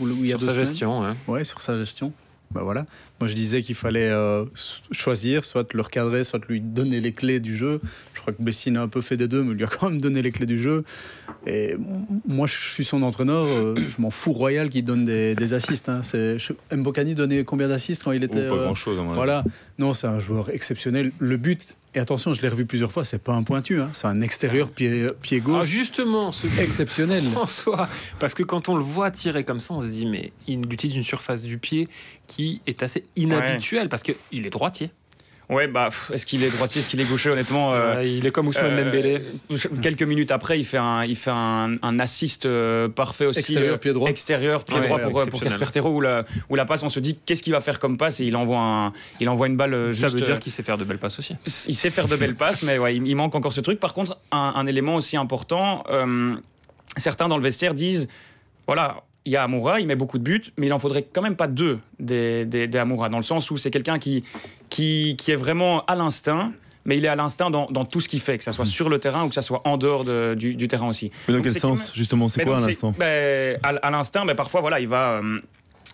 il 0.00 0.26
y 0.26 0.32
a 0.32 0.38
sur 0.38 0.50
sa 0.50 0.54
gestion, 0.54 1.00
ouais. 1.00 1.14
ouais. 1.28 1.44
sur 1.44 1.60
sa 1.60 1.78
gestion. 1.78 2.12
Bah 2.50 2.62
voilà. 2.62 2.86
Moi, 3.20 3.28
je 3.28 3.34
disais 3.34 3.62
qu'il 3.62 3.74
fallait 3.74 4.10
euh, 4.10 4.44
choisir, 4.90 5.44
soit 5.44 5.72
le 5.72 5.80
recadrer, 5.80 6.22
soit 6.24 6.40
lui 6.48 6.60
donner 6.60 7.00
les 7.00 7.12
clés 7.12 7.40
du 7.40 7.56
jeu. 7.56 7.80
Je 8.14 8.20
crois 8.20 8.32
que 8.32 8.42
Bessine 8.42 8.76
a 8.76 8.82
un 8.82 8.88
peu 8.88 9.00
fait 9.00 9.16
des 9.16 9.28
deux, 9.28 9.42
mais 9.42 9.54
lui 9.54 9.64
a 9.64 9.68
quand 9.68 9.88
même 9.88 10.00
donné 10.00 10.20
les 10.20 10.32
clés 10.32 10.46
du 10.46 10.58
jeu. 10.58 10.84
Et 11.46 11.76
moi, 12.28 12.46
je 12.46 12.54
suis 12.54 12.84
son 12.84 13.02
entraîneur. 13.02 13.46
je 13.76 14.00
m'en 14.00 14.10
fous 14.10 14.32
royal 14.32 14.68
qu'il 14.68 14.84
donne 14.84 15.04
des, 15.04 15.34
des 15.34 15.52
assists. 15.54 15.88
Hein. 15.88 16.02
Mbokani 16.72 17.14
donnait 17.14 17.44
combien 17.44 17.68
d'assists 17.68 18.02
quand 18.02 18.12
il 18.12 18.22
était. 18.22 18.48
pas 18.48 18.56
grand 18.56 18.74
chose, 18.74 18.98
à 18.98 19.02
Voilà. 19.02 19.44
Non, 19.78 19.94
c'est 19.94 20.06
un 20.06 20.20
joueur 20.20 20.50
exceptionnel. 20.50 21.12
Le 21.18 21.36
but, 21.36 21.74
et 21.96 21.98
attention, 21.98 22.34
je 22.34 22.42
l'ai 22.42 22.50
revu 22.50 22.66
plusieurs 22.66 22.92
fois, 22.92 23.06
c'est 23.06 23.18
pas 23.18 23.32
un 23.32 23.42
pointu, 23.42 23.80
hein, 23.80 23.88
c'est 23.94 24.06
un 24.06 24.20
extérieur 24.20 24.68
pied, 24.68 25.06
pied 25.22 25.40
gauche. 25.40 25.60
Ah, 25.62 25.64
justement, 25.64 26.30
ce 26.30 26.46
exceptionnel. 26.60 27.24
François, 27.24 27.88
parce 28.18 28.34
que 28.34 28.42
quand 28.42 28.68
on 28.68 28.76
le 28.76 28.82
voit 28.82 29.10
tirer 29.10 29.44
comme 29.44 29.60
ça, 29.60 29.72
on 29.72 29.80
se 29.80 29.86
dit, 29.86 30.04
mais 30.04 30.30
il 30.46 30.70
utilise 30.70 30.94
une 30.94 31.02
surface 31.02 31.42
du 31.42 31.56
pied 31.56 31.88
qui 32.26 32.60
est 32.66 32.82
assez 32.82 33.06
inhabituelle, 33.16 33.88
parce 33.88 34.02
qu'il 34.02 34.46
est 34.46 34.50
droitier. 34.50 34.90
Ouais, 35.48 35.68
bah, 35.68 35.90
est-ce 36.12 36.26
qu'il 36.26 36.42
est 36.42 36.50
droitier, 36.50 36.80
est-ce 36.80 36.88
qu'il 36.88 37.00
est 37.00 37.08
gaucher, 37.08 37.30
honnêtement 37.30 37.72
euh, 37.72 38.02
Il 38.04 38.26
est 38.26 38.32
comme 38.32 38.48
Ousmane 38.48 38.72
euh, 38.72 38.84
Dembélé. 38.84 39.22
Quelques 39.80 40.02
minutes 40.02 40.32
après, 40.32 40.58
il 40.58 40.64
fait 40.64 40.78
un, 40.78 41.04
il 41.04 41.14
fait 41.14 41.30
un, 41.30 41.76
un 41.82 42.00
assist 42.00 42.46
euh, 42.46 42.88
parfait 42.88 43.26
aussi. 43.26 43.38
Extérieur, 43.38 43.78
pied 43.78 43.92
droit. 43.92 44.10
Extérieur, 44.10 44.64
pied 44.64 44.80
droit 44.80 44.98
pour, 44.98 45.24
pour 45.26 45.40
Casper 45.40 45.66
Terreau, 45.66 45.90
où 45.90 46.00
la, 46.00 46.24
où 46.50 46.56
la 46.56 46.64
passe, 46.64 46.82
on 46.82 46.88
se 46.88 46.98
dit 46.98 47.16
qu'est-ce 47.24 47.44
qu'il 47.44 47.52
va 47.52 47.60
faire 47.60 47.78
comme 47.78 47.96
passe 47.96 48.18
et 48.18 48.24
il 48.24 48.34
envoie, 48.34 48.58
un, 48.58 48.92
il 49.20 49.28
envoie 49.28 49.46
une 49.46 49.56
balle 49.56 49.92
juste. 49.92 50.00
Ça 50.00 50.08
veut 50.08 50.20
dire 50.20 50.40
qu'il 50.40 50.50
sait 50.50 50.64
faire 50.64 50.78
de 50.78 50.84
belles 50.84 50.98
passes 50.98 51.18
aussi. 51.20 51.36
Il 51.68 51.76
sait 51.76 51.90
faire 51.90 52.08
de 52.08 52.16
belles 52.16 52.34
passes, 52.34 52.64
mais 52.64 52.78
ouais, 52.78 52.96
il, 52.96 53.14
manque 53.14 53.36
encore 53.36 53.52
ce 53.52 53.60
truc. 53.60 53.78
Par 53.78 53.92
contre, 53.92 54.18
un, 54.32 54.52
un 54.56 54.66
élément 54.66 54.96
aussi 54.96 55.16
important, 55.16 55.84
certains 56.96 57.28
dans 57.28 57.36
le 57.36 57.42
vestiaire 57.42 57.74
disent 57.74 58.08
voilà, 58.66 59.04
il 59.26 59.32
y 59.32 59.36
a 59.36 59.42
Amoura, 59.42 59.80
il 59.80 59.86
met 59.86 59.96
beaucoup 59.96 60.18
de 60.18 60.22
buts, 60.22 60.44
mais 60.56 60.66
il 60.66 60.72
en 60.72 60.78
faudrait 60.78 61.02
quand 61.02 61.20
même 61.20 61.36
pas 61.36 61.48
deux 61.48 61.80
des, 61.98 62.46
des, 62.46 62.76
Amoura, 62.78 63.08
dans 63.08 63.18
le 63.18 63.24
sens 63.24 63.50
où 63.50 63.56
c'est 63.56 63.72
quelqu'un 63.72 63.98
qui, 63.98 64.24
qui, 64.70 65.16
qui, 65.18 65.32
est 65.32 65.36
vraiment 65.36 65.84
à 65.86 65.96
l'instinct. 65.96 66.52
Mais 66.84 66.96
il 66.96 67.04
est 67.04 67.08
à 67.08 67.16
l'instinct 67.16 67.50
dans, 67.50 67.66
dans, 67.66 67.84
tout 67.84 68.00
ce 68.00 68.08
qu'il 68.08 68.20
fait, 68.20 68.38
que 68.38 68.44
ce 68.44 68.52
soit 68.52 68.64
mm. 68.64 68.68
sur 68.68 68.88
le 68.88 69.00
terrain 69.00 69.24
ou 69.24 69.28
que 69.28 69.34
ce 69.34 69.40
soit 69.40 69.60
en 69.64 69.76
dehors 69.76 70.04
du, 70.36 70.54
du, 70.54 70.68
terrain 70.68 70.88
aussi. 70.88 71.10
Mais 71.26 71.34
dans 71.34 71.42
quel 71.42 71.50
sens, 71.50 71.92
justement 71.92 72.28
C'est 72.28 72.44
quoi 72.44 72.58
à 72.58 72.60
l'instant? 72.60 72.94
ben, 72.96 73.58
À, 73.64 73.90
l'instinct, 73.90 74.24
ben, 74.24 74.36
parfois, 74.36 74.60
voilà, 74.60 74.78
il 74.78 74.86
va. 74.86 75.14
Euh, 75.14 75.40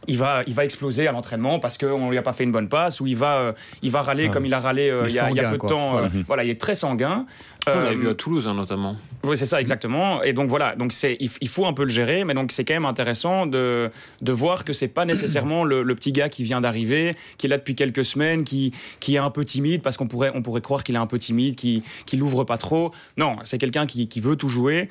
il 0.08 0.18
va, 0.18 0.42
il 0.46 0.54
va 0.54 0.64
exploser 0.64 1.06
à 1.06 1.12
l'entraînement 1.12 1.58
parce 1.58 1.78
qu'on 1.78 2.06
ne 2.06 2.10
lui 2.10 2.18
a 2.18 2.22
pas 2.22 2.32
fait 2.32 2.44
une 2.44 2.52
bonne 2.52 2.68
passe 2.68 3.00
ou 3.00 3.06
il 3.06 3.16
va, 3.16 3.36
euh, 3.36 3.52
il 3.82 3.90
va 3.90 4.02
râler 4.02 4.30
comme 4.30 4.46
il 4.46 4.54
a 4.54 4.60
râlé 4.60 4.90
euh, 4.90 5.04
il, 5.06 5.14
y 5.14 5.18
a, 5.18 5.30
il, 5.30 5.36
y 5.36 5.40
a, 5.40 5.48
peu 5.48 5.58
de 5.58 5.66
temps. 5.66 5.98
Euh, 5.98 6.08
voilà. 6.26 6.44
il 6.44 6.50
est 6.50 6.60
très 6.60 6.74
sanguin. 6.74 7.26
on 7.66 7.80
l'a 7.80 7.94
vu 7.94 8.08
à 8.08 8.14
Toulouse 8.14 8.48
hein, 8.48 8.54
notamment. 8.54 8.96
Oui, 9.22 9.36
c'est 9.36 9.46
ça, 9.46 9.60
exactement. 9.60 10.22
Et 10.22 10.32
donc 10.32 10.48
voilà, 10.48 10.74
donc 10.74 10.92
c'est, 10.92 11.16
il, 11.20 11.48
faut 11.48 11.66
un 11.66 11.72
peu 11.72 11.84
le 11.84 11.90
gérer, 11.90 12.24
mais 12.24 12.34
donc 12.34 12.50
c'est 12.50 12.64
quand 12.64 12.74
même 12.74 12.84
intéressant 12.84 13.46
de, 13.46 13.90
de 14.20 14.32
voir 14.32 14.64
que 14.64 14.72
c'est 14.72 14.88
pas 14.88 15.04
nécessairement 15.04 15.64
le, 15.64 15.94
petit 15.94 16.12
gars 16.12 16.28
qui 16.28 16.42
vient 16.42 16.60
d'arriver, 16.60 17.14
qui 17.38 17.46
est 17.46 17.50
là 17.50 17.58
depuis 17.58 17.74
quelques 17.74 18.04
semaines, 18.04 18.44
qui, 18.44 18.72
qui 18.98 19.14
est 19.14 19.18
un 19.18 19.30
peu 19.30 19.44
timide 19.44 19.82
parce 19.82 19.96
qu'on 19.96 20.08
pourrait, 20.08 20.32
on 20.34 20.42
pourrait 20.42 20.62
croire 20.62 20.82
qu'il 20.82 20.96
est 20.96 20.98
un 20.98 21.06
peu 21.06 21.18
timide, 21.18 21.54
qui, 21.54 21.84
qui 22.06 22.16
l'ouvre 22.16 22.44
pas 22.44 22.58
trop. 22.58 22.92
Non, 23.16 23.36
c'est 23.44 23.58
quelqu'un 23.58 23.86
qui, 23.86 24.08
qui 24.08 24.20
veut 24.20 24.36
tout 24.36 24.48
jouer 24.48 24.88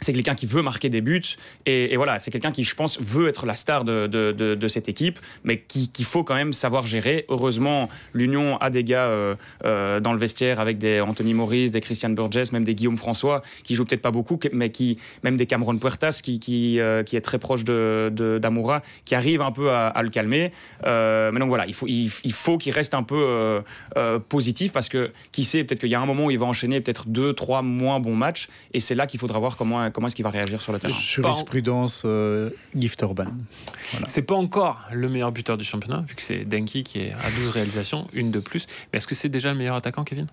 c'est 0.00 0.12
quelqu'un 0.12 0.34
qui 0.34 0.46
veut 0.46 0.62
marquer 0.62 0.88
des 0.88 1.00
buts 1.00 1.36
et, 1.66 1.96
voilà, 1.96 2.18
c'est 2.18 2.30
quelqu'un 2.30 2.52
qui, 2.52 2.64
je 2.64 2.74
pense, 2.74 3.00
veut 3.00 3.28
être 3.28 3.46
la 3.46 3.54
star 3.54 3.84
de, 3.84 4.66
cette 4.68 4.88
équipe, 4.88 5.18
mais 5.44 5.60
qu'il 5.60 6.04
faut 6.04 6.24
quand 6.24 6.34
même 6.34 6.52
savoir 6.52 6.86
gérer. 6.86 7.26
Heureusement, 7.28 7.88
l'Union 8.14 8.56
a 8.58 8.70
des 8.70 8.84
gars 8.84 9.06
euh, 9.06 9.34
euh, 9.64 10.00
dans 10.00 10.12
le 10.12 10.18
vestiaire 10.18 10.60
avec 10.60 10.78
des 10.78 11.00
Anthony 11.00 11.34
Maurice, 11.34 11.70
des 11.70 11.80
Christian 11.80 12.10
Burgess, 12.10 12.52
même 12.52 12.64
des 12.64 12.74
Guillaume 12.74 12.96
François, 12.96 13.42
qui 13.64 13.74
jouent 13.74 13.84
peut-être 13.84 14.02
pas 14.02 14.10
beaucoup, 14.10 14.38
mais 14.52 14.70
qui, 14.70 14.98
même 15.22 15.36
des 15.36 15.46
Cameron 15.46 15.76
Puertas, 15.76 16.20
qui, 16.22 16.38
qui, 16.40 16.80
euh, 16.80 17.02
qui 17.02 17.16
est 17.16 17.20
très 17.20 17.38
proche 17.38 17.64
d'Amoura, 17.64 18.82
qui 19.04 19.14
arrive 19.14 19.42
un 19.42 19.52
peu 19.52 19.70
à, 19.70 20.00
le 20.02 20.08
calmer. 20.08 20.52
mais 20.84 21.38
donc 21.38 21.48
voilà, 21.48 21.66
il 21.66 21.74
faut 21.74 21.86
il, 21.86 22.32
faut 22.32 22.58
qu'il 22.58 22.72
reste 22.72 22.94
un 22.94 23.02
peu 23.02 23.60
positif 24.28 24.72
parce 24.72 24.88
que 24.88 25.10
qui 25.32 25.44
sait, 25.44 25.64
peut-être 25.64 25.80
qu'il 25.80 25.90
y 25.90 25.94
a 25.94 26.00
un 26.00 26.06
moment 26.06 26.26
où 26.26 26.30
il 26.30 26.38
va 26.38 26.46
enchaîner 26.46 26.80
peut-être 26.80 27.08
deux, 27.08 27.32
trois 27.32 27.62
moins 27.62 28.00
bons 28.00 28.16
matchs, 28.16 28.48
et 28.72 28.80
c'est 28.80 28.94
là 28.94 29.06
qu'il 29.06 29.20
faudra 29.20 29.38
voir 29.38 29.56
comment 29.56 29.89
comment 29.92 30.06
est-ce 30.06 30.16
qu'il 30.16 30.24
va 30.24 30.30
réagir 30.30 30.60
sur 30.60 30.72
le 30.72 30.78
terrain 30.78 30.92
Jurisprudence 30.92 32.02
euh, 32.04 32.50
Gift 32.74 33.00
Urban. 33.02 33.26
C'est 34.06 34.22
pas 34.22 34.34
encore 34.34 34.80
le 34.92 35.08
meilleur 35.08 35.32
buteur 35.32 35.58
du 35.58 35.64
championnat, 35.64 36.04
vu 36.06 36.14
que 36.14 36.22
c'est 36.22 36.44
Denki 36.44 36.82
qui 36.82 37.00
est 37.00 37.12
à 37.12 37.30
12 37.36 37.50
réalisations, 37.50 38.08
une 38.12 38.30
de 38.30 38.40
plus. 38.40 38.66
Mais 38.92 38.98
est-ce 38.98 39.06
que 39.06 39.14
c'est 39.14 39.28
déjà 39.28 39.52
le 39.52 39.58
meilleur 39.58 39.76
attaquant, 39.76 40.04
Kevin? 40.04 40.26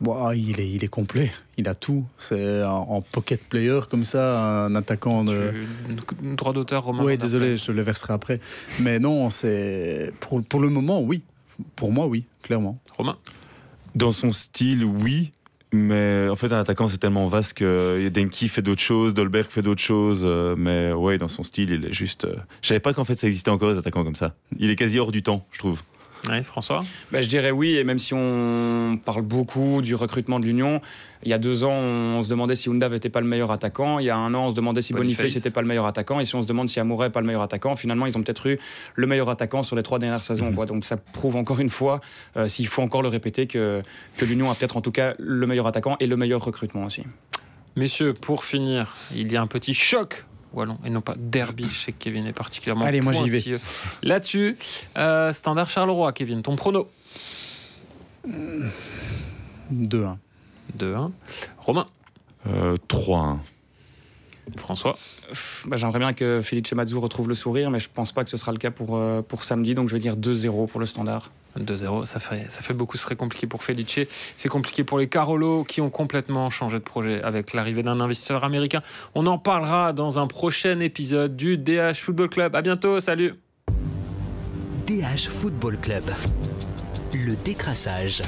Bon, 0.00 0.30
il, 0.32 0.60
est, 0.60 0.70
il 0.70 0.84
est 0.84 0.88
complet, 0.88 1.32
il 1.56 1.68
a 1.68 1.74
tout. 1.74 2.04
C'est 2.18 2.62
en, 2.64 3.00
pocket 3.00 3.42
player 3.42 3.80
comme 3.90 4.04
ça, 4.04 4.64
un 4.66 4.74
attaquant 4.74 5.24
de. 5.24 5.54
droit 6.34 6.52
d'auteur, 6.52 6.84
Romain 6.84 7.02
Oui, 7.02 7.16
désolé, 7.16 7.56
je 7.56 7.72
le 7.72 7.80
verserai 7.80 8.12
après. 8.12 8.40
Mais 8.80 8.98
non, 8.98 9.30
c'est. 9.30 10.12
Pour, 10.20 10.42
pour 10.44 10.60
le 10.60 10.68
moment, 10.68 11.00
oui. 11.00 11.22
Pour 11.76 11.92
moi, 11.92 12.06
oui, 12.06 12.26
clairement. 12.42 12.78
Romain? 12.98 13.16
Dans 13.94 14.12
son 14.12 14.32
style, 14.32 14.84
oui. 14.84 15.32
Mais 15.76 16.28
en 16.28 16.36
fait, 16.36 16.52
un 16.52 16.60
attaquant, 16.60 16.88
c'est 16.88 16.98
tellement 16.98 17.26
vaste 17.26 17.54
que 17.54 18.08
Denki 18.08 18.48
fait 18.48 18.62
d'autres 18.62 18.82
choses, 18.82 19.14
Dolberg 19.14 19.50
fait 19.50 19.62
d'autres 19.62 19.82
choses. 19.82 20.24
Euh, 20.26 20.54
mais 20.56 20.92
ouais, 20.92 21.18
dans 21.18 21.28
son 21.28 21.42
style, 21.42 21.70
il 21.70 21.84
est 21.84 21.92
juste. 21.92 22.24
Euh, 22.24 22.36
je 22.62 22.68
savais 22.68 22.80
pas 22.80 22.94
qu'en 22.94 23.04
fait, 23.04 23.14
ça 23.16 23.26
existait 23.26 23.50
encore 23.50 23.72
des 23.72 23.78
attaquants 23.78 24.04
comme 24.04 24.14
ça. 24.14 24.34
Il 24.58 24.70
est 24.70 24.76
quasi 24.76 24.98
hors 24.98 25.12
du 25.12 25.22
temps, 25.22 25.46
je 25.52 25.58
trouve. 25.58 25.82
Oui, 26.28 26.42
François 26.42 26.84
bah, 27.12 27.20
Je 27.20 27.28
dirais 27.28 27.50
oui, 27.50 27.76
et 27.76 27.84
même 27.84 27.98
si 27.98 28.14
on 28.14 28.98
parle 29.04 29.22
beaucoup 29.22 29.82
du 29.82 29.94
recrutement 29.94 30.40
de 30.40 30.46
l'Union, 30.46 30.80
il 31.22 31.30
y 31.30 31.32
a 31.32 31.38
deux 31.38 31.64
ans, 31.64 31.72
on 31.72 32.22
se 32.22 32.28
demandait 32.28 32.54
si 32.54 32.68
Undav 32.68 32.92
n'était 32.92 33.08
pas 33.08 33.20
le 33.20 33.26
meilleur 33.26 33.50
attaquant. 33.50 33.98
Il 33.98 34.06
y 34.06 34.10
a 34.10 34.16
un 34.16 34.32
an, 34.34 34.46
on 34.46 34.50
se 34.50 34.56
demandait 34.56 34.82
si 34.82 34.92
Boniface 34.92 35.34
n'était 35.34 35.50
pas 35.50 35.62
le 35.62 35.66
meilleur 35.66 35.86
attaquant. 35.86 36.20
Et 36.20 36.24
si 36.24 36.34
on 36.34 36.42
se 36.42 36.46
demande 36.46 36.68
si 36.68 36.78
Amouret 36.80 37.06
n'est 37.06 37.12
pas 37.12 37.20
le 37.20 37.26
meilleur 37.26 37.42
attaquant, 37.42 37.74
finalement, 37.76 38.06
ils 38.06 38.16
ont 38.16 38.22
peut-être 38.22 38.46
eu 38.46 38.58
le 38.94 39.06
meilleur 39.06 39.28
attaquant 39.28 39.62
sur 39.62 39.76
les 39.76 39.82
trois 39.82 39.98
dernières 39.98 40.22
saisons. 40.22 40.50
Mhm. 40.50 40.66
Donc 40.66 40.84
ça 40.84 40.96
prouve 40.96 41.36
encore 41.36 41.60
une 41.60 41.70
fois, 41.70 42.00
euh, 42.36 42.48
s'il 42.48 42.66
faut 42.66 42.82
encore 42.82 43.02
le 43.02 43.08
répéter, 43.08 43.46
que, 43.46 43.82
que 44.16 44.24
l'Union 44.24 44.50
a 44.50 44.54
peut-être 44.54 44.76
en 44.76 44.82
tout 44.82 44.92
cas 44.92 45.14
le 45.18 45.46
meilleur 45.46 45.66
attaquant 45.66 45.96
et 46.00 46.06
le 46.06 46.16
meilleur 46.16 46.44
recrutement 46.44 46.84
aussi. 46.84 47.02
Messieurs, 47.76 48.14
pour 48.14 48.44
finir, 48.44 48.94
il 49.14 49.30
y 49.30 49.36
a 49.36 49.42
un 49.42 49.46
petit 49.46 49.74
choc 49.74 50.24
Wallon 50.56 50.78
et 50.84 50.90
non 50.90 51.00
pas 51.00 51.14
derby. 51.16 51.66
Je 51.70 51.78
sais 51.78 51.92
que 51.92 52.02
Kevin 52.02 52.26
est 52.26 52.32
particulièrement. 52.32 52.84
Allez, 52.84 53.00
moi 53.00 53.12
j'y 53.12 53.30
vais. 53.30 53.42
Là-dessus, 54.02 54.56
euh, 54.96 55.32
Standard 55.32 55.70
Charleroi, 55.70 56.12
Kevin, 56.12 56.42
ton 56.42 56.56
prono 56.56 56.88
2-1. 58.28 60.16
2-1. 60.78 61.10
Romain 61.58 61.86
3-1. 62.88 63.38
François 64.56 64.96
bah, 65.66 65.76
J'aimerais 65.76 65.98
bien 65.98 66.12
que 66.12 66.40
Felice 66.42 66.72
Mazou 66.72 67.00
retrouve 67.00 67.28
le 67.28 67.34
sourire, 67.34 67.70
mais 67.70 67.80
je 67.80 67.88
pense 67.92 68.12
pas 68.12 68.24
que 68.24 68.30
ce 68.30 68.36
sera 68.36 68.52
le 68.52 68.58
cas 68.58 68.70
pour, 68.70 68.96
euh, 68.96 69.22
pour 69.22 69.44
samedi, 69.44 69.74
donc 69.74 69.88
je 69.88 69.94
vais 69.94 70.00
dire 70.00 70.16
2-0 70.16 70.68
pour 70.68 70.80
le 70.80 70.86
standard. 70.86 71.30
2-0, 71.58 72.04
ça 72.04 72.20
fait, 72.20 72.50
ça 72.50 72.60
fait 72.60 72.74
beaucoup, 72.74 72.96
ce 72.96 73.04
serait 73.04 73.16
compliqué 73.16 73.46
pour 73.46 73.62
Felice. 73.64 74.00
C'est 74.36 74.48
compliqué 74.48 74.84
pour 74.84 74.98
les 74.98 75.08
Carolo 75.08 75.64
qui 75.64 75.80
ont 75.80 75.90
complètement 75.90 76.50
changé 76.50 76.78
de 76.78 76.82
projet 76.84 77.22
avec 77.22 77.54
l'arrivée 77.54 77.82
d'un 77.82 78.00
investisseur 78.00 78.44
américain. 78.44 78.82
On 79.14 79.26
en 79.26 79.38
parlera 79.38 79.92
dans 79.92 80.18
un 80.18 80.26
prochain 80.26 80.80
épisode 80.80 81.36
du 81.36 81.56
DH 81.56 81.94
Football 81.94 82.28
Club. 82.28 82.56
À 82.56 82.62
bientôt, 82.62 83.00
salut 83.00 83.34
DH 84.86 85.28
Football 85.28 85.78
Club. 85.78 86.04
Le 87.12 87.34
décrassage. 87.36 88.22